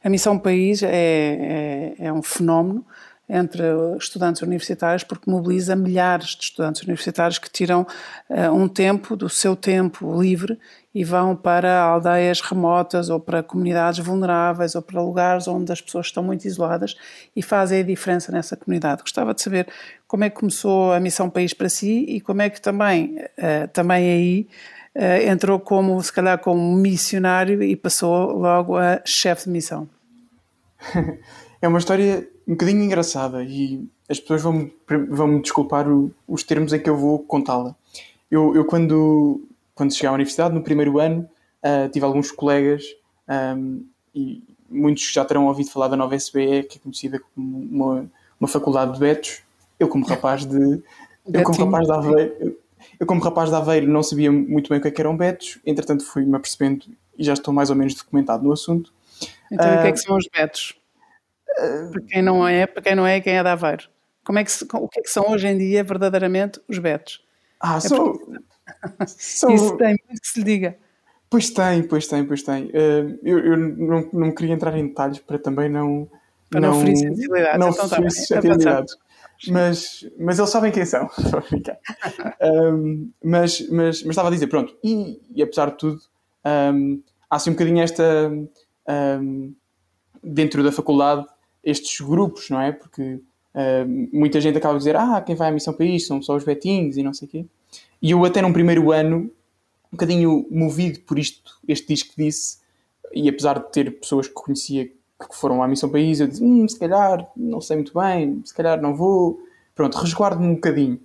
[0.04, 2.86] A Missão País é, é, é um fenómeno
[3.28, 3.64] entre
[3.98, 7.88] estudantes universitários, porque mobiliza milhares de estudantes universitários que tiram
[8.30, 10.60] uh, um tempo do seu tempo livre
[10.94, 16.08] e vão para aldeias remotas ou para comunidades vulneráveis ou para lugares onde as pessoas
[16.08, 16.96] estão muito isoladas
[17.36, 19.02] e fazem a diferença nessa comunidade.
[19.02, 19.68] Gostava de saber
[20.08, 23.68] como é que começou a Missão País para si e como é que também, uh,
[23.74, 24.48] também aí
[24.96, 29.90] uh, entrou como, se calhar, como missionário e passou logo a chefe de missão.
[31.64, 34.70] É uma história um bocadinho engraçada e as pessoas vão,
[35.10, 35.86] vão me desculpar
[36.28, 37.74] os termos em que eu vou contá-la.
[38.30, 41.30] Eu, eu, quando, quando cheguei à universidade, no primeiro ano,
[41.64, 42.84] uh, tive alguns colegas
[43.28, 48.12] um, e muitos já terão ouvido falar da nova SBE, que é conhecida como uma,
[48.40, 49.42] uma faculdade de betos.
[49.80, 50.58] Eu, como rapaz de.
[51.32, 52.58] eu, como rapaz de Aveiro,
[53.00, 55.60] eu, como rapaz de Aveiro, não sabia muito bem o que, é que eram betos,
[55.66, 56.86] entretanto, fui-me apercebendo
[57.18, 58.94] e já estou mais ou menos documentado no assunto.
[59.52, 60.76] Então, uh, o que é que ah, são os betos?
[61.92, 63.88] Para quem não é, para quem não é, quem é de Aveiro.
[64.24, 67.24] Como é que se, o que é que são hoje em dia verdadeiramente os betos?
[67.60, 68.14] Ah, é são,
[69.08, 69.54] são...
[69.54, 70.78] Isso tem muito que se diga.
[71.30, 72.66] Pois tem, pois tem, pois tem.
[72.66, 76.08] Uh, eu, eu não, não queria entrar em detalhes para também não.
[76.50, 77.60] Para não, não ferir sensibilidades.
[77.60, 78.98] Não então, ferir tá sensibilidades.
[79.48, 81.10] Mas, mas eles sabem quem são.
[82.42, 86.02] um, mas, mas, mas estava a dizer, pronto, e, e apesar de tudo,
[86.46, 88.32] um, há assim um bocadinho esta.
[88.88, 89.54] Um,
[90.24, 91.26] dentro da faculdade,
[91.64, 92.72] estes grupos, não é?
[92.72, 93.16] Porque
[93.56, 96.44] uh, muita gente acaba a dizer, ah, quem vai à Missão País são só os
[96.44, 97.46] betinhos e não sei o quê.
[98.02, 99.32] E eu até num primeiro ano,
[99.88, 102.58] um bocadinho movido por isto, este disco disse,
[103.14, 106.68] e apesar de ter pessoas que conhecia que foram à Missão País, eu disse, hum,
[106.68, 109.40] se calhar não sei muito bem, se calhar não vou.
[109.76, 111.00] Pronto, resguardo-me um bocadinho.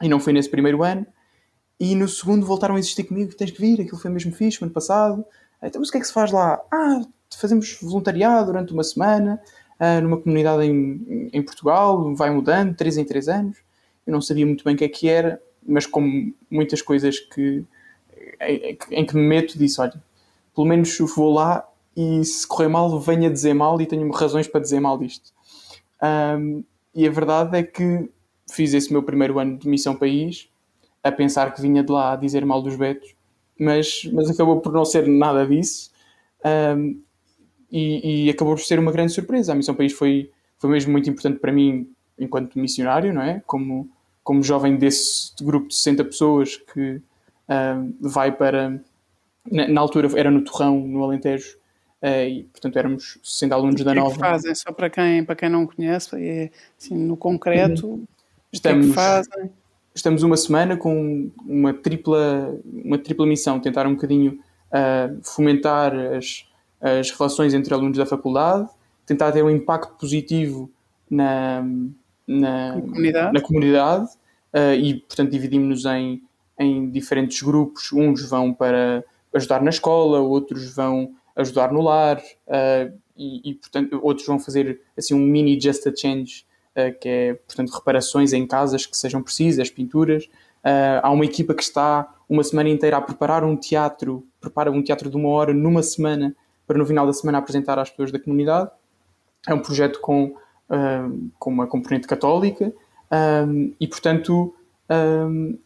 [0.00, 1.06] E não foi nesse primeiro ano.
[1.78, 4.66] E no segundo voltaram a insistir comigo, tens que vir, aquilo foi mesmo fixe, no
[4.66, 5.24] ano passado.
[5.62, 6.60] Então, mas o que é que se faz lá?
[6.72, 7.02] Ah,
[7.36, 9.40] fazemos voluntariado durante uma semana
[9.80, 13.58] uh, numa comunidade em, em, Portugal, vai mudando, 3 em 3 anos.
[14.06, 17.64] Eu não sabia muito bem o que é que era, mas como muitas coisas que,
[18.90, 19.94] em, que me meto, disse: olha,
[20.54, 24.60] pelo menos vou lá e se correr mal, venha dizer mal e tenho razões para
[24.60, 25.32] dizer mal disto.
[26.02, 28.08] Um, e a verdade é que
[28.50, 30.48] fiz esse meu primeiro ano de missão país
[31.02, 33.14] a pensar que vinha de lá a dizer mal dos betos,
[33.58, 35.90] mas, mas acabou por não ser nada disso.
[36.44, 37.00] Um,
[37.70, 39.52] e, e, acabou por ser uma grande surpresa.
[39.52, 43.42] A Missão País foi, foi mesmo muito importante para mim enquanto missionário, não é?
[43.46, 43.90] Como,
[44.24, 48.80] como jovem desse grupo de 60 pessoas que uh, vai para.
[49.50, 51.56] Na, na, altura era no Torrão, no Alentejo,
[52.02, 54.08] uh, e portanto éramos 60 alunos da Nova.
[54.08, 54.54] O que, é fazem?
[54.54, 58.04] Só para quem, para quem não conhece, é, assim, no concreto, uhum.
[58.50, 59.50] estamos, o que é que fazem?
[59.94, 64.40] Estamos uma semana com uma tripla, uma tripla missão, tentar um bocadinho
[64.72, 66.46] uh, fomentar as
[66.84, 68.68] as relações entre alunos da faculdade,
[69.06, 70.70] tentar ter um impacto positivo
[71.10, 71.64] na,
[72.26, 74.06] na, comunidade, na comunidade
[74.54, 76.22] uh, e, portanto, dividimos-nos em,
[76.58, 77.92] em diferentes grupos.
[77.92, 84.00] Uns vão para ajudar na escola, outros vão ajudar no lar uh, e, e, portanto,
[84.02, 88.46] outros vão fazer assim um mini Just a Change, uh, que é, portanto, reparações em
[88.46, 90.28] casas que sejam precisas, pinturas.
[91.02, 95.10] há uma equipa que está uma semana inteira a preparar um teatro, prepara um teatro
[95.10, 96.34] de uma hora numa semana
[96.66, 98.70] para no final da semana apresentar às pessoas da comunidade.
[99.46, 100.34] É um projeto com,
[101.38, 102.72] com uma componente católica
[103.46, 104.54] um, e, portanto,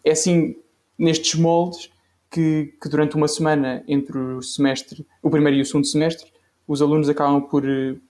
[0.04, 0.56] é assim
[0.98, 1.90] nestes moldes
[2.30, 6.30] que, que, durante uma semana entre o semestre, o primeiro e o segundo semestre,
[6.66, 7.64] os alunos acabam por,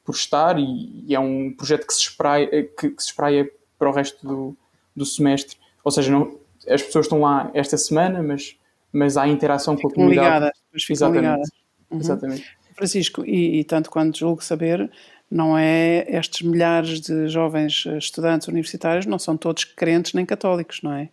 [0.05, 3.49] por estar e, e é um projeto que se espraia, que, que, se espraia
[3.79, 4.57] para o resto do,
[4.97, 5.57] do semestre.
[5.85, 6.37] Ou seja, não,
[6.69, 8.57] as pessoas estão lá esta semana, mas,
[8.93, 10.27] mas há interação com a comunidade.
[10.27, 10.59] Ligadas,
[10.91, 11.23] Exatamente.
[11.23, 11.49] Ligadas.
[11.91, 11.99] Uhum.
[12.01, 12.59] Exatamente.
[12.75, 14.91] Francisco, e, e, tanto quanto julgo saber,
[15.31, 20.93] não é estes milhares de jovens estudantes universitários não são todos crentes nem católicos, não
[20.93, 21.09] é?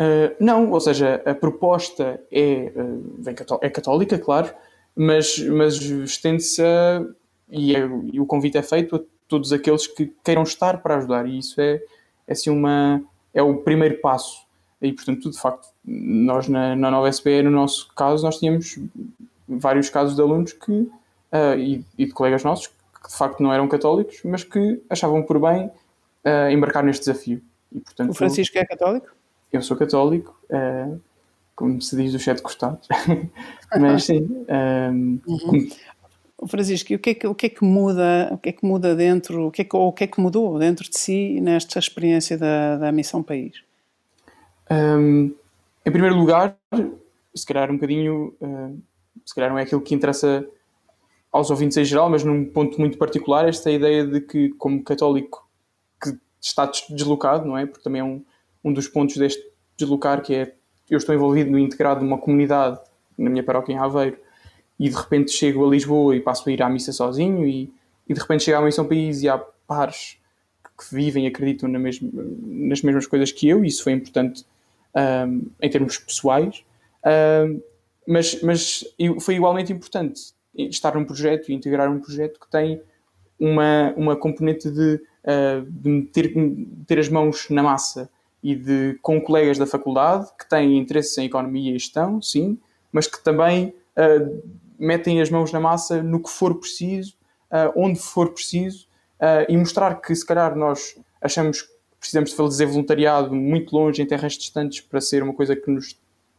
[0.00, 4.50] Uh, não, ou seja, a proposta é, uh, é católica, claro,
[4.96, 6.62] mas, mas estende-se
[7.50, 7.80] e, é,
[8.12, 11.60] e, o convite é feito a todos aqueles que queiram estar para ajudar, e isso
[11.60, 11.82] é,
[12.26, 13.02] é, assim uma,
[13.34, 14.46] é o primeiro passo.
[14.80, 18.78] E, portanto, de facto, nós na, na nova SPE, no nosso caso, nós tínhamos
[19.46, 22.68] vários casos de alunos que uh, e, e, de colegas nossos
[23.02, 27.42] que de facto não eram católicos, mas que achavam por bem uh, embarcar neste desafio.
[27.72, 29.08] E, portanto, o Francisco é católico?
[29.52, 31.00] Eu sou católico, uh,
[31.56, 32.86] como se diz, os sete costados.
[33.78, 34.44] Mas sim.
[34.48, 35.68] Um, uhum.
[36.46, 38.64] Francisco, e o que, é que, o que é que muda, o que é que
[38.64, 41.40] muda dentro, o que é que, ou o que é que mudou dentro de si
[41.40, 43.62] nesta experiência da, da Missão País?
[44.70, 45.34] Um,
[45.84, 46.56] em primeiro lugar,
[47.34, 48.80] se calhar um bocadinho, uh,
[49.24, 50.46] se calhar não é aquilo que interessa
[51.32, 55.48] aos ouvintes em geral, mas num ponto muito particular, esta ideia de que, como católico
[56.02, 57.66] que está deslocado, não é?
[57.66, 58.22] Porque também é um,
[58.64, 59.42] um dos pontos deste
[59.76, 60.54] deslocar, que é
[60.90, 62.80] eu estou envolvido no integrado de uma comunidade
[63.16, 64.18] na minha paróquia em Aveiro
[64.78, 67.72] e de repente chego a Lisboa e passo a ir à missa sozinho e,
[68.08, 70.18] e de repente chego à Missão País e há pares
[70.76, 74.44] que vivem e acreditam na mesma, nas mesmas coisas que eu e isso foi importante
[75.28, 76.64] um, em termos pessoais
[77.46, 77.60] um,
[78.06, 78.84] mas, mas
[79.20, 82.80] foi igualmente importante estar num projeto e integrar um projeto que tem
[83.38, 88.10] uma, uma componente de, uh, de meter, meter as mãos na massa
[88.42, 92.58] e de com colegas da faculdade que têm interesse em economia e gestão, sim,
[92.92, 94.42] mas que também uh,
[94.78, 97.14] metem as mãos na massa no que for preciso,
[97.50, 98.88] uh, onde for preciso,
[99.50, 104.06] e mostrar que se calhar nós achamos que precisamos de fazer voluntariado muito longe, em
[104.06, 105.94] terras distantes, para ser uma coisa que nos,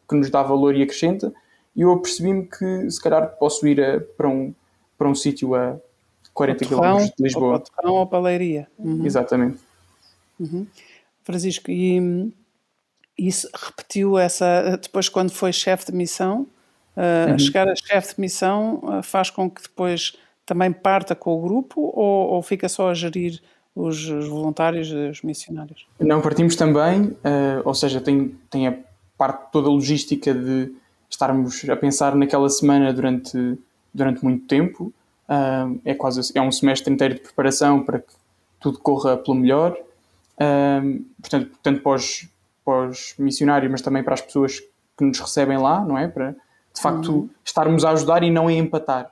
[0.09, 1.31] que nos dá valor e acrescenta,
[1.75, 4.53] e eu apercebi-me que se calhar posso ir a, para um,
[4.97, 5.77] para um sítio a
[6.33, 7.53] 40 km de Lisboa.
[7.53, 8.67] Ou para ou para a Leiria.
[8.77, 9.05] Uhum.
[9.05, 9.59] Exatamente.
[10.39, 10.65] Uhum.
[11.23, 12.31] Francisco, e
[13.17, 16.47] isso repetiu essa, depois quando foi chefe de missão,
[16.95, 17.39] uh, uhum.
[17.39, 20.13] chegar a chefe de missão uh, faz com que depois
[20.45, 23.41] também parta com o grupo ou, ou fica só a gerir
[23.75, 25.85] os, os voluntários, os missionários?
[25.99, 28.75] Não, partimos também, uh, ou seja, tem, tem a
[29.17, 30.73] parte toda a logística de
[31.11, 33.57] estarmos a pensar naquela semana durante,
[33.93, 34.93] durante muito tempo.
[35.85, 38.13] é quase é um semestre inteiro de preparação para que
[38.59, 39.77] tudo corra pelo melhor
[40.41, 42.27] um, portanto, tanto para os,
[42.65, 44.59] para os, missionários, mas também para as pessoas
[44.97, 46.07] que nos recebem lá, não é?
[46.07, 46.35] Para
[46.73, 47.29] de facto uhum.
[47.43, 49.11] estarmos a ajudar e não a empatar.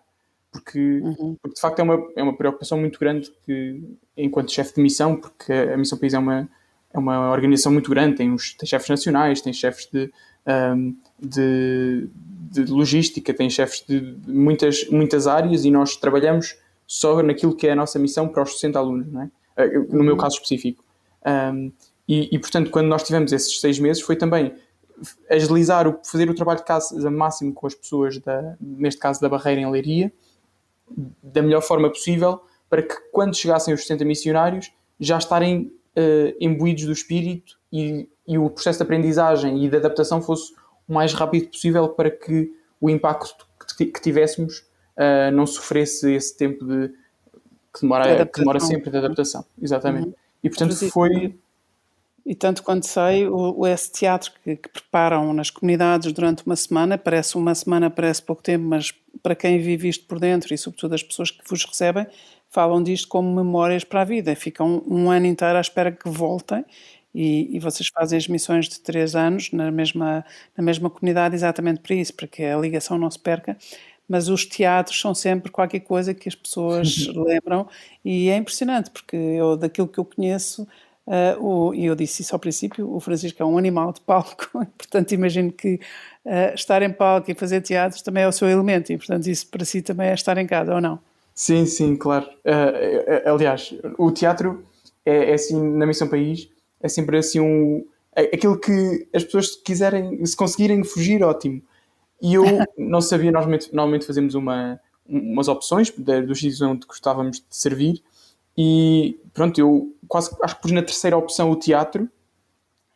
[0.52, 1.36] Porque, uhum.
[1.40, 3.84] porque de facto é uma, é uma preocupação muito grande que,
[4.18, 6.50] enquanto chefe de missão, porque a Missão País é uma,
[6.92, 10.12] é uma organização muito grande, tem, os, tem chefes nacionais, tem chefes de,
[10.76, 12.08] um, de,
[12.52, 17.72] de, logística, tem chefes de muitas, muitas áreas e nós trabalhamos só naquilo que é
[17.72, 19.30] a nossa missão para os 60 alunos, não é?
[19.90, 20.20] no meu uhum.
[20.20, 20.84] caso específico.
[21.26, 21.72] Um,
[22.08, 24.54] e, e, portanto, quando nós tivemos esses seis meses, foi também
[25.30, 29.30] agilizar, o, fazer o trabalho de casa máximo com as pessoas, da, neste caso da
[29.30, 30.12] barreira em Leiria,
[31.22, 36.86] da melhor forma possível, para que quando chegassem os 60 missionários já estarem uh, imbuídos
[36.86, 40.54] do espírito e, e, o processo de aprendizagem e de adaptação fosse
[40.90, 43.48] o mais rápido possível para que o impacto
[43.78, 44.66] que, tivéssemos
[44.98, 46.90] uh, não sofresse esse tempo de
[47.74, 49.46] que demora, de que demora sempre de adaptação.
[49.62, 50.08] Exatamente.
[50.08, 50.14] Uhum.
[50.44, 51.38] E portanto foi.
[52.26, 56.56] E tanto quanto sei, o, o esse teatro que, que, preparam nas comunidades durante uma
[56.56, 60.58] semana, parece uma semana, parece pouco tempo, mas para quem vive isto por dentro e
[60.58, 62.06] sobretudo as pessoas que vos recebem,
[62.50, 64.36] falam disto como memórias para a vida.
[64.36, 66.64] Ficam um ano inteiro à espera que voltem
[67.14, 70.24] e, e, vocês fazem as missões de três anos na mesma,
[70.56, 73.58] na mesma comunidade exatamente para isso, para que a ligação não se perca.
[74.08, 77.68] Mas os teatros são sempre qualquer coisa que as pessoas lembram.
[78.06, 80.68] E é impressionante porque eu daquilo que eu conheço
[81.08, 84.50] uh, o, e eu disse isso ao princípio o Francisco é um animal de palco.
[84.78, 85.80] Portanto imagino que
[86.26, 88.92] uh, estar em palco e fazer teatros também é o seu elemento.
[88.92, 91.00] E portanto isso para si também é estar em casa ou não?
[91.34, 92.28] Sim sim claro.
[92.46, 94.64] Uh, aliás o teatro
[95.06, 96.50] é, é, assim na Missão País
[96.82, 101.62] é sempre assim um aquilo que as pessoas quiserem se conseguirem fugir ótimo.
[102.22, 102.44] E eu
[102.78, 108.04] não sabia, nós normalmente, normalmente fazemos uma, umas opções dos sítios onde gostávamos de servir.
[108.58, 112.10] E pronto, eu quase acho que pus na terceira opção o teatro.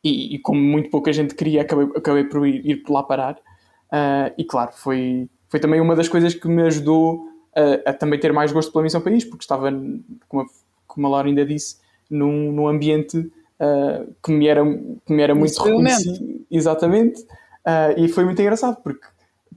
[0.04, 3.36] E, e como muito pouca gente queria, acabei, acabei por ir, ir lá parar.
[3.86, 8.20] Uh, e claro, foi, foi também uma das coisas que me ajudou a, a também
[8.20, 9.72] ter mais gosto pela Missão País, porque estava,
[10.28, 10.46] como a,
[10.86, 11.78] como a Laura ainda disse,
[12.10, 14.64] num, num ambiente uh, que me era,
[15.06, 16.46] que me era muito reconhecido.
[16.50, 17.22] Exatamente.
[17.22, 19.06] Uh, e foi muito engraçado, porque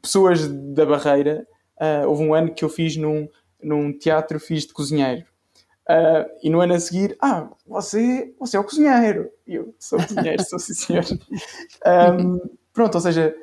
[0.01, 1.47] pessoas da barreira,
[1.81, 3.29] uh, houve um ano que eu fiz num,
[3.63, 5.25] num teatro, fiz de cozinheiro.
[5.89, 9.31] Uh, e no ano a seguir, ah, você, você é o cozinheiro.
[9.47, 11.05] E eu sou cozinheiro, sou sim senhor.
[12.21, 12.41] Um,
[12.73, 13.35] pronto, ou seja,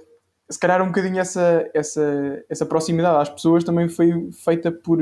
[0.50, 5.00] se calhar um bocadinho essa, essa, essa proximidade às pessoas também foi feita por,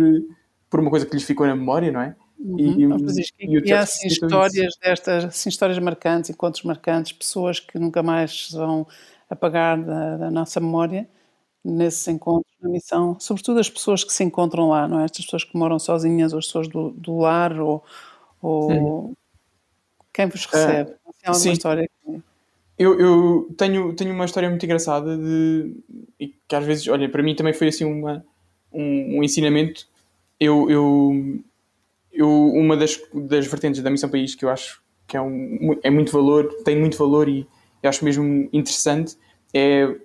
[0.70, 2.16] por uma coisa que lhes ficou na memória, não é?
[2.43, 2.60] Uhum.
[2.60, 7.77] E, e, e, e há assim, histórias destas, assim, histórias marcantes, encontros marcantes, pessoas que
[7.77, 8.88] nunca mais vão
[9.30, 11.08] apagar da, da nossa memória
[11.63, 15.06] nesses encontros na missão, sobretudo as pessoas que se encontram lá, não é?
[15.06, 17.84] Estas pessoas que moram sozinhas, ou as pessoas do, do lar, ou,
[18.41, 19.15] ou
[20.12, 20.91] quem vos recebe.
[21.27, 21.51] Uh, sim.
[21.51, 22.21] história que...
[22.77, 25.75] eu, eu, tenho, tenho uma história muito engraçada de,
[26.19, 28.25] e que às vezes, olha, para mim também foi assim uma,
[28.73, 29.88] um, um ensinamento.
[30.39, 31.39] Eu, eu,
[32.12, 35.89] eu, uma das, das vertentes da Missão País que eu acho que é, um, é
[35.89, 37.47] muito valor, tem muito valor e
[37.84, 39.17] acho mesmo interessante,
[39.54, 39.95] é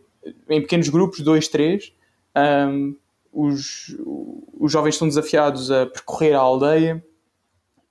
[0.49, 1.93] em pequenos grupos, dois, três,
[2.37, 2.97] um,
[3.33, 3.95] os,
[4.59, 7.05] os jovens são desafiados a percorrer a aldeia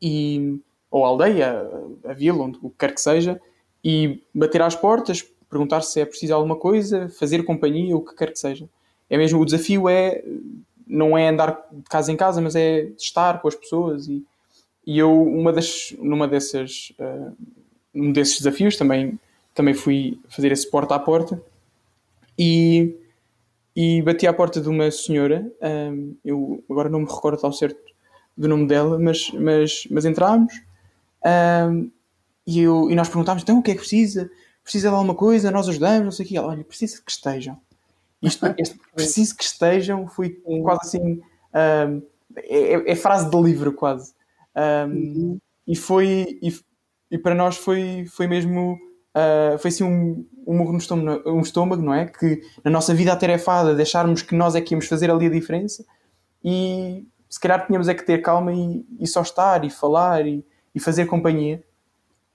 [0.02, 1.70] e, ou a aldeia,
[2.04, 3.40] a vila, onde o que quer que seja,
[3.84, 8.32] e bater às portas, perguntar se é preciso alguma coisa, fazer companhia, o que quer
[8.32, 8.68] que seja.
[9.10, 10.24] É mesmo, o desafio é,
[10.88, 14.24] não é andar de casa em casa, mas é estar com as pessoas e,
[14.86, 17.36] e eu, uma das, numa dessas, uh,
[17.94, 19.20] um desses desafios também,
[19.54, 21.42] também fui fazer esse porta a porta
[22.38, 22.96] e,
[23.76, 27.54] e bati à porta de uma senhora, um, eh, eu agora não me recordo ao
[27.54, 27.80] certo
[28.36, 30.54] do nome dela, mas, mas, mas entrámos
[31.24, 31.90] um, eh,
[32.46, 34.30] e, eu, e nós perguntámos, então o que é que precisa?
[34.64, 35.52] Precisa de alguma coisa?
[35.52, 36.38] Nós ajudamos, não sei o quê.
[36.38, 37.60] Ela, olha, preciso que estejam.
[38.22, 40.30] Isto, este, preciso que estejam, foi
[40.64, 41.22] quase assim,
[41.54, 42.02] um,
[42.38, 44.14] é, é, frase de livro quase.
[44.56, 45.40] Um, uhum.
[45.68, 46.54] E foi, e,
[47.12, 48.74] e, para nós foi, foi mesmo,
[49.16, 52.06] uh, foi assim um, um murro no estômago, um estômago, não é?
[52.06, 55.84] Que na nossa vida atarefada deixarmos que nós é que íamos fazer ali a diferença
[56.44, 60.46] e se calhar tínhamos é que ter calma e, e só estar e falar e,
[60.74, 61.64] e fazer companhia.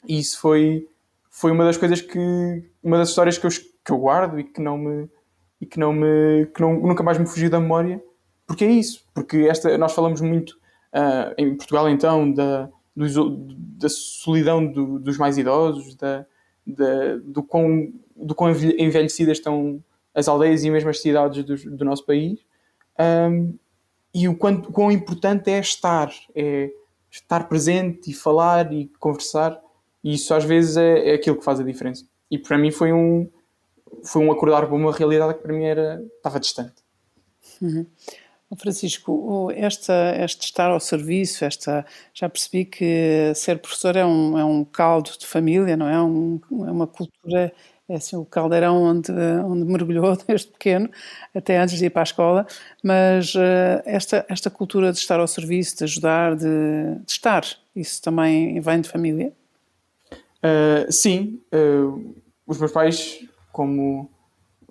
[0.07, 0.89] E isso foi,
[1.31, 2.19] foi uma das coisas que.
[2.83, 5.09] uma das histórias que eu, que eu guardo e que não me.
[5.61, 6.47] E que não me.
[6.55, 8.03] que não, nunca mais me fugiu da memória.
[8.47, 9.05] Porque é isso.
[9.15, 10.51] Porque esta, nós falamos muito
[10.95, 13.37] uh, em Portugal, então, da, do,
[13.79, 16.27] da solidão do, dos mais idosos, da,
[16.67, 19.83] da, do, quão, do quão envelhecidas estão
[20.15, 22.41] as aldeias e mesmo as cidades do, do nosso país.
[22.99, 23.55] Um,
[24.13, 26.71] e o quanto, quão importante é estar, é
[27.11, 29.61] estar presente e falar e conversar
[30.03, 32.07] e isso às vezes é, é aquilo que faz a diferença.
[32.31, 33.31] E para mim foi um,
[34.05, 36.75] foi um acordar para uma realidade que para mim era, estava distante.
[37.61, 37.87] Uhum.
[38.57, 44.45] Francisco, esta, este estar ao serviço, esta, já percebi que ser professor é um, é
[44.45, 46.03] um caldo de família, não é?
[46.03, 47.53] Um, é uma cultura,
[47.89, 49.13] é assim o caldeirão onde,
[49.45, 50.91] onde mergulhou desde pequeno,
[51.33, 52.47] até antes de ir para a escola,
[52.83, 58.03] mas uh, esta, esta cultura de estar ao serviço, de ajudar, de, de estar, isso
[58.03, 59.33] também vem de família?
[60.13, 62.15] Uh, sim, uh,
[62.47, 63.21] os meus pais,
[63.61, 64.11] como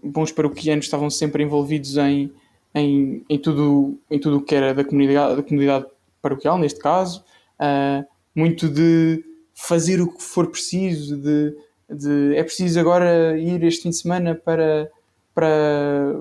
[0.02, 2.34] bons paroquianos, estavam sempre envolvidos em,
[2.74, 5.86] em, em tudo em tudo o que era da comunidade, da comunidade
[6.20, 7.24] paroquial, neste caso,
[7.60, 9.24] uh, muito de
[9.54, 11.56] fazer o que for preciso, de,
[11.88, 14.90] de é preciso agora ir este fim de semana para,
[15.36, 16.16] para,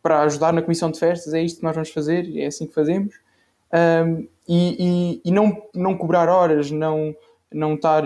[0.00, 2.74] para ajudar na comissão de festas, é isto que nós vamos fazer, é assim que
[2.74, 3.16] fazemos.
[4.48, 7.16] e, e, e não, não cobrar horas, não,
[7.52, 8.04] não estar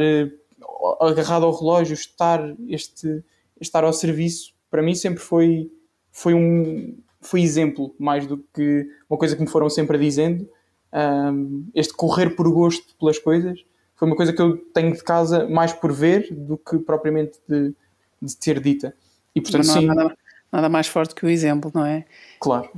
[1.03, 3.23] agarrado ao relógio, estar, este,
[3.61, 5.71] estar ao serviço, para mim sempre foi,
[6.11, 10.49] foi um foi exemplo mais do que uma coisa que me foram sempre dizendo.
[10.93, 13.65] Um, este correr por gosto pelas coisas
[13.97, 17.75] foi uma coisa que eu tenho de casa mais por ver do que propriamente de,
[18.21, 18.95] de ter dita.
[19.35, 19.87] E portanto, não, sim.
[19.87, 20.17] Nada,
[20.53, 22.05] nada, mais forte que o exemplo, não é?
[22.39, 22.69] Claro.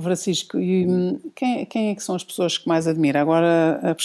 [0.00, 3.20] Francisco, e hum, quem, quem é que são as pessoas que mais admira?
[3.20, 3.96] Agora,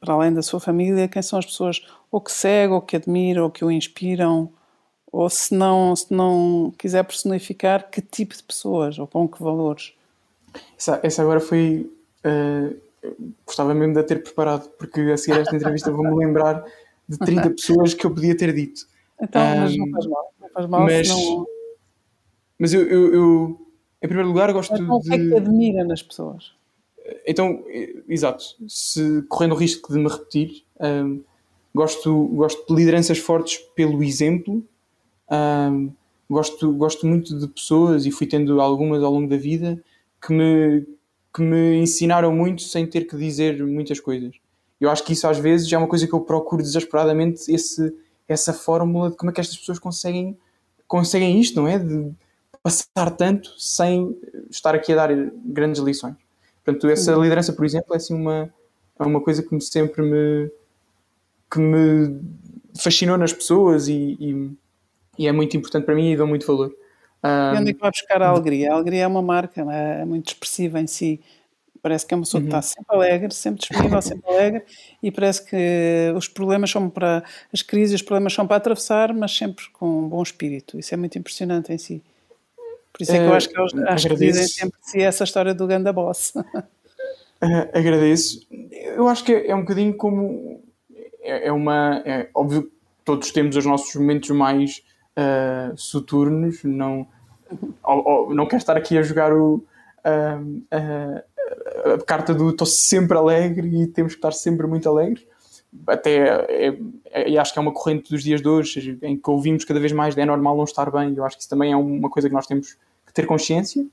[0.00, 3.42] para além da sua família, quem são as pessoas ou que segue, ou que admira,
[3.42, 4.50] ou que o inspiram?
[5.14, 9.92] Ou se não, se não quiser personificar, que tipo de pessoas ou com que valores?
[10.76, 11.88] Essa, essa agora foi.
[12.26, 12.76] Uh,
[13.46, 16.64] gostava mesmo de a ter preparado, porque a seguir esta entrevista vou-me lembrar
[17.08, 18.88] de 30 pessoas que eu podia ter dito.
[19.22, 20.34] Então, um, mas não faz mal.
[20.40, 21.46] Não faz mal mas, senão...
[22.58, 23.68] mas eu, eu, eu
[24.02, 25.06] em primeiro lugar, gosto então, de.
[25.06, 26.54] O que é que admira nas pessoas?
[27.24, 27.62] Então,
[28.08, 28.42] exato.
[28.66, 31.22] Se correndo o risco de me repetir, um,
[31.72, 34.66] gosto, gosto de lideranças fortes pelo exemplo.
[35.30, 35.92] Um,
[36.28, 39.82] gosto, gosto muito de pessoas e fui tendo algumas ao longo da vida
[40.20, 40.86] que me,
[41.32, 44.34] que me ensinaram muito sem ter que dizer muitas coisas.
[44.80, 47.94] Eu acho que isso às vezes é uma coisa que eu procuro desesperadamente esse,
[48.28, 50.36] essa fórmula de como é que estas pessoas conseguem,
[50.86, 51.78] conseguem isto, não é?
[51.78, 52.12] De,
[52.64, 56.14] passar tanto sem estar aqui a dar grandes lições.
[56.64, 58.50] Portanto, essa liderança, por exemplo, é assim uma,
[58.98, 60.50] é uma coisa que me sempre me,
[61.50, 62.20] que me
[62.78, 64.50] fascinou nas pessoas e, e,
[65.18, 66.74] e é muito importante para mim e dou muito valor.
[67.22, 68.70] Um, e onde é que vai buscar a alegria?
[68.70, 70.02] A alegria é uma marca, é?
[70.02, 71.20] é muito expressiva em si.
[71.80, 72.62] Parece que é uma pessoa que está uhum.
[72.62, 74.62] sempre alegre, sempre disponível, sempre alegre,
[75.02, 79.36] e parece que os problemas são para as crises, os problemas são para atravessar, mas
[79.36, 80.78] sempre com um bom espírito.
[80.78, 82.02] Isso é muito impressionante em si.
[82.92, 85.24] Por isso é que eu acho que, eles, uh, acho que dizem sempre si essa
[85.24, 86.32] história do Ganda Boss.
[86.36, 86.62] Uh,
[87.74, 88.46] agradeço.
[88.72, 90.62] Eu acho que é, é um bocadinho como.
[91.20, 92.02] É, é uma.
[92.06, 92.70] É óbvio
[93.04, 94.82] todos temos os nossos momentos mais
[95.18, 97.06] uh, soturnos, não,
[97.82, 99.64] ou, ou, não quero estar aqui a jogar o, uh,
[100.72, 105.26] uh, a carta do estou sempre alegre e temos que estar sempre muito alegres.
[105.88, 106.78] Até é,
[107.10, 109.92] é, acho que é uma corrente dos dias de hoje em que ouvimos cada vez
[109.92, 111.14] mais é normal não estar bem.
[111.16, 113.84] Eu acho que isso também é uma coisa que nós temos que ter consciência.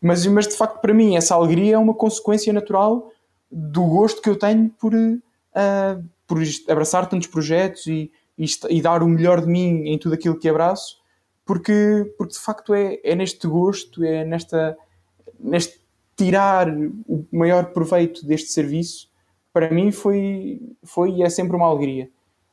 [0.00, 3.12] Mas, mas de facto, para mim, essa alegria é uma consequência natural
[3.50, 9.02] do gosto que eu tenho por, uh, por abraçar tantos projetos e, e, e, dar
[9.02, 10.98] o melhor de mim em tudo aquilo que abraço,
[11.44, 14.76] porque, porque de facto é, é neste gosto, é nesta,
[15.40, 15.80] neste
[16.16, 16.68] tirar
[17.06, 19.08] o maior proveito deste serviço,
[19.52, 22.10] para mim foi, foi e é sempre uma alegria.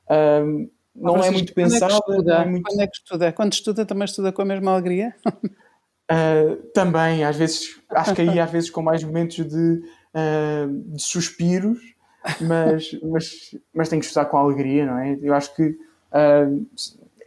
[0.07, 1.99] Uh, não é muito pensada.
[2.01, 2.63] Quando é, é muito...
[2.63, 3.33] quando é que estuda?
[3.33, 5.13] Quando estuda, também estuda com a mesma alegria?
[5.25, 9.81] Uh, também, às vezes, acho que aí às vezes com mais momentos de,
[10.13, 11.79] uh, de suspiros,
[12.41, 15.17] mas, mas, mas tenho que estudar com alegria, não é?
[15.21, 16.65] Eu acho que uh,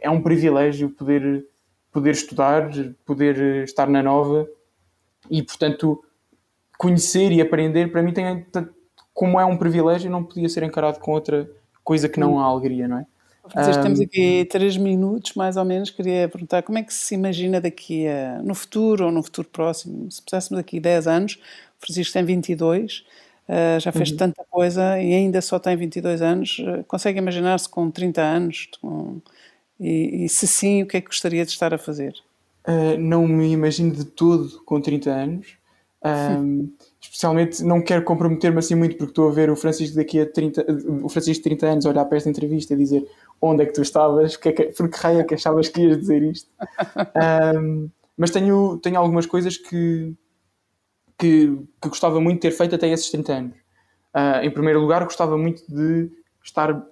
[0.00, 1.44] é um privilégio poder,
[1.92, 2.70] poder estudar,
[3.04, 4.48] poder estar na nova
[5.30, 6.02] e, portanto,
[6.76, 8.46] conhecer e aprender, para mim, tem,
[9.12, 11.50] como é um privilégio, não podia ser encarado com outra
[11.82, 13.06] coisa que não a alegria, não é?
[13.50, 15.90] Francisco, temos aqui três minutos, mais ou menos.
[15.90, 20.10] Queria perguntar como é que se imagina daqui a, no futuro ou no futuro próximo,
[20.10, 21.40] se pensássemos daqui a 10 anos,
[21.80, 23.06] o Francisco tem 22,
[23.48, 24.16] uh, eh, já fez uhum.
[24.16, 26.58] tanta coisa e ainda só tem 22 anos.
[26.58, 28.68] Uh, consegue imaginar-se com 30 anos?
[28.80, 29.20] Com,
[29.80, 32.14] e, e, se sim, o que é que gostaria de estar a fazer?
[32.66, 35.46] Uh, não me imagino de todo com 30 anos.
[36.00, 40.26] Um, especialmente não quero comprometer-me assim muito porque estou a ver o Francisco daqui a
[40.30, 40.64] 30,
[41.02, 43.04] o Francisco de 30 anos olhar para esta entrevista e dizer
[43.42, 45.80] onde é que tu estavas, que é que, por que raio é que achavas que
[45.80, 46.48] ias dizer isto.
[47.58, 50.12] Um, mas tenho, tenho algumas coisas que,
[51.18, 53.56] que, que, gostava muito de ter feito até esses 30 anos.
[54.14, 56.10] Uh, em primeiro lugar, gostava muito de
[56.42, 56.86] estar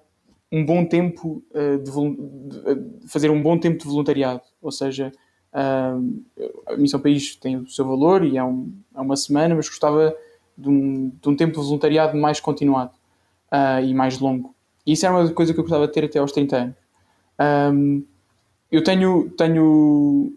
[0.51, 5.11] um bom tempo, uh, de, de, fazer um bom tempo de voluntariado, ou seja,
[5.57, 6.23] Uh,
[6.67, 10.15] a Missão País tem o seu valor e é, um, é uma semana, mas gostava
[10.57, 12.91] de um, de um, tempo de voluntariado mais continuado
[13.51, 14.53] uh, e mais longo.
[14.85, 16.75] E isso era uma coisa que eu gostava de ter até aos 30 anos.
[17.73, 18.03] Um,
[18.71, 20.33] eu tenho, tenho,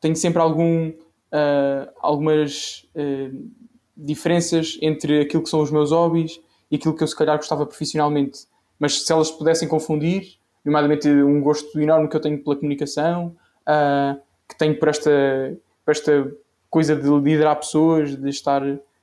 [0.00, 0.92] tenho sempre algum,
[1.34, 3.50] uh, algumas uh,
[3.96, 7.66] diferenças entre aquilo que são os meus hobbies e aquilo que eu se calhar gostava
[7.66, 8.46] profissionalmente.
[8.78, 14.20] Mas se elas pudessem confundir, nomeadamente um gosto enorme que eu tenho pela comunicação, uh,
[14.48, 16.32] que tenho por esta, por esta
[16.70, 18.62] coisa de liderar pessoas, de estar,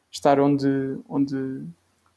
[0.10, 1.64] estar onde, onde,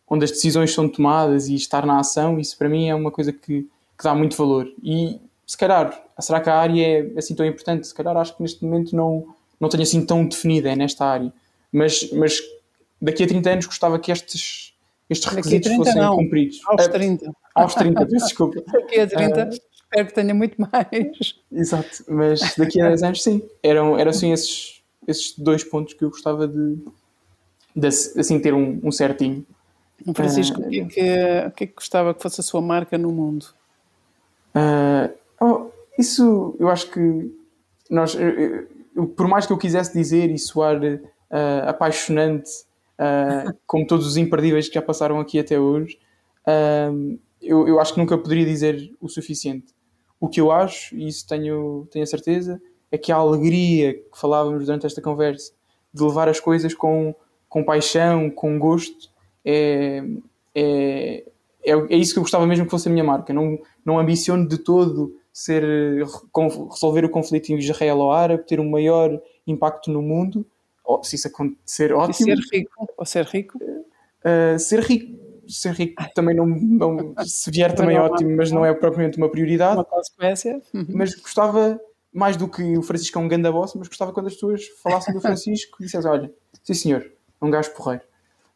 [0.08, 3.32] onde as decisões são tomadas e estar na ação, isso para mim é uma coisa
[3.32, 4.66] que, que dá muito valor.
[4.82, 7.86] E se calhar, será que a área é assim tão importante?
[7.86, 11.32] Se calhar acho que neste momento não, não tenho assim tão definida é nesta área.
[11.72, 12.40] Mas, mas
[13.00, 14.74] daqui a 30 anos gostava que estes,
[15.08, 16.16] estes requisitos 30, fossem não.
[16.16, 16.60] cumpridos.
[16.66, 17.28] Aos 30.
[17.28, 18.62] Uh, aos 30, desculpa.
[18.72, 19.44] Daqui a 30.
[19.44, 21.34] Uh, espero que tenha muito mais.
[21.52, 23.42] Exato, mas daqui a 10 anos sim.
[23.62, 26.78] Eram, eram assim esses, esses dois pontos que eu gostava de,
[27.74, 29.44] de assim ter um, um certinho.
[30.14, 32.60] Francisco, uh, o, que é que, o que é que gostava que fosse a sua
[32.60, 33.46] marca no mundo?
[34.54, 37.32] Uh, oh, isso eu acho que
[37.90, 38.68] nós, eu, eu,
[39.16, 42.50] por mais que eu quisesse dizer e soar uh, apaixonante,
[43.66, 45.98] como todos os imperdíveis que já passaram aqui até hoje,
[47.42, 49.74] eu, eu acho que nunca poderia dizer o suficiente.
[50.20, 54.18] O que eu acho, e isso tenho, tenho a certeza, é que a alegria que
[54.18, 55.52] falávamos durante esta conversa
[55.92, 57.14] de levar as coisas com,
[57.48, 59.10] com paixão, com gosto,
[59.44, 60.02] é,
[60.54, 61.24] é,
[61.62, 63.32] é, é isso que eu gostava mesmo que fosse a minha marca.
[63.32, 65.64] Não, não ambiciono de todo ser,
[66.70, 70.46] resolver o conflito em Israel ou árabe, ter um maior impacto no mundo.
[70.86, 72.30] Oh, se isso acontecer, ótimo.
[72.30, 72.88] E ser rico?
[72.96, 73.58] Ou ser rico?
[73.58, 78.64] Uh, ser rico ser rico também não, não se vier também é ótimo, mas não
[78.64, 79.76] é propriamente uma prioridade.
[79.76, 80.62] Uma consequência.
[80.72, 80.86] Uhum.
[80.94, 81.78] Mas gostava,
[82.10, 85.12] mais do que o Francisco é um ganda boss, mas gostava quando as pessoas falassem
[85.12, 86.32] do Francisco e dissessem, olha,
[86.62, 88.04] sim senhor, é um gajo porreiro.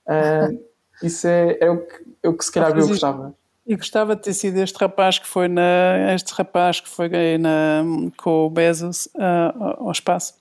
[0.07, 0.59] Uh,
[1.03, 3.35] isso é, é, o que, é o que se calhar eu gostava.
[3.69, 7.09] E gostava de ter sido este rapaz que foi na, este rapaz que foi
[7.39, 7.85] na,
[8.17, 10.35] com o Bezos uh, ao espaço.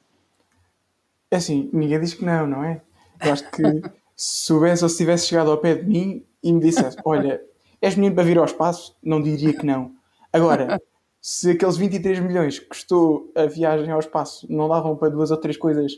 [1.30, 2.82] É assim, ninguém diz que não, não é?
[3.22, 3.62] Eu acho que
[4.16, 7.42] se o Bezos tivesse chegado ao pé de mim, e me dissesse: Olha,
[7.82, 8.98] és menino para vir ao espaço?
[9.04, 9.92] Não diria que não.
[10.32, 10.82] Agora,
[11.22, 15.38] se aqueles 23 milhões que custou a viagem ao espaço não davam para duas ou
[15.38, 15.92] três coisas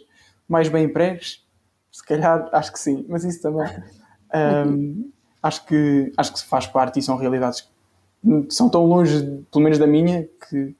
[0.47, 1.45] mais bem empregues,
[1.91, 3.67] se calhar acho que sim, mas isso também
[4.67, 5.11] um,
[5.41, 9.77] acho, que, acho que faz parte e são realidades que são tão longe, pelo menos
[9.77, 10.75] da minha, que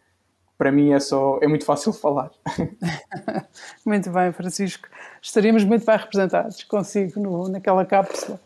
[0.57, 2.31] para mim é só é muito fácil falar.
[3.85, 4.87] muito bem, Francisco.
[5.21, 8.39] Estaríamos muito bem representados consigo no, naquela cápsula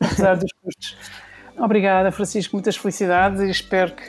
[0.00, 0.96] apesar dos custos.
[1.58, 2.56] Obrigada, Francisco.
[2.56, 4.06] Muitas felicidades e espero que,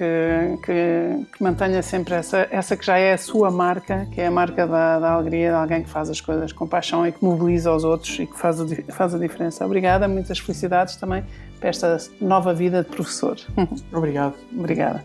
[0.64, 4.32] que, que, mantenha sempre essa, essa que já é a sua marca, que é a
[4.32, 7.72] marca da, da alegria de alguém que faz as coisas com paixão e que mobiliza
[7.72, 9.66] os outros e que faz a, faz a diferença.
[9.66, 11.24] Obrigada, muitas felicidades também
[11.60, 13.38] para esta nova vida de professor.
[13.94, 14.36] Obrigado.
[14.58, 15.04] Obrigada.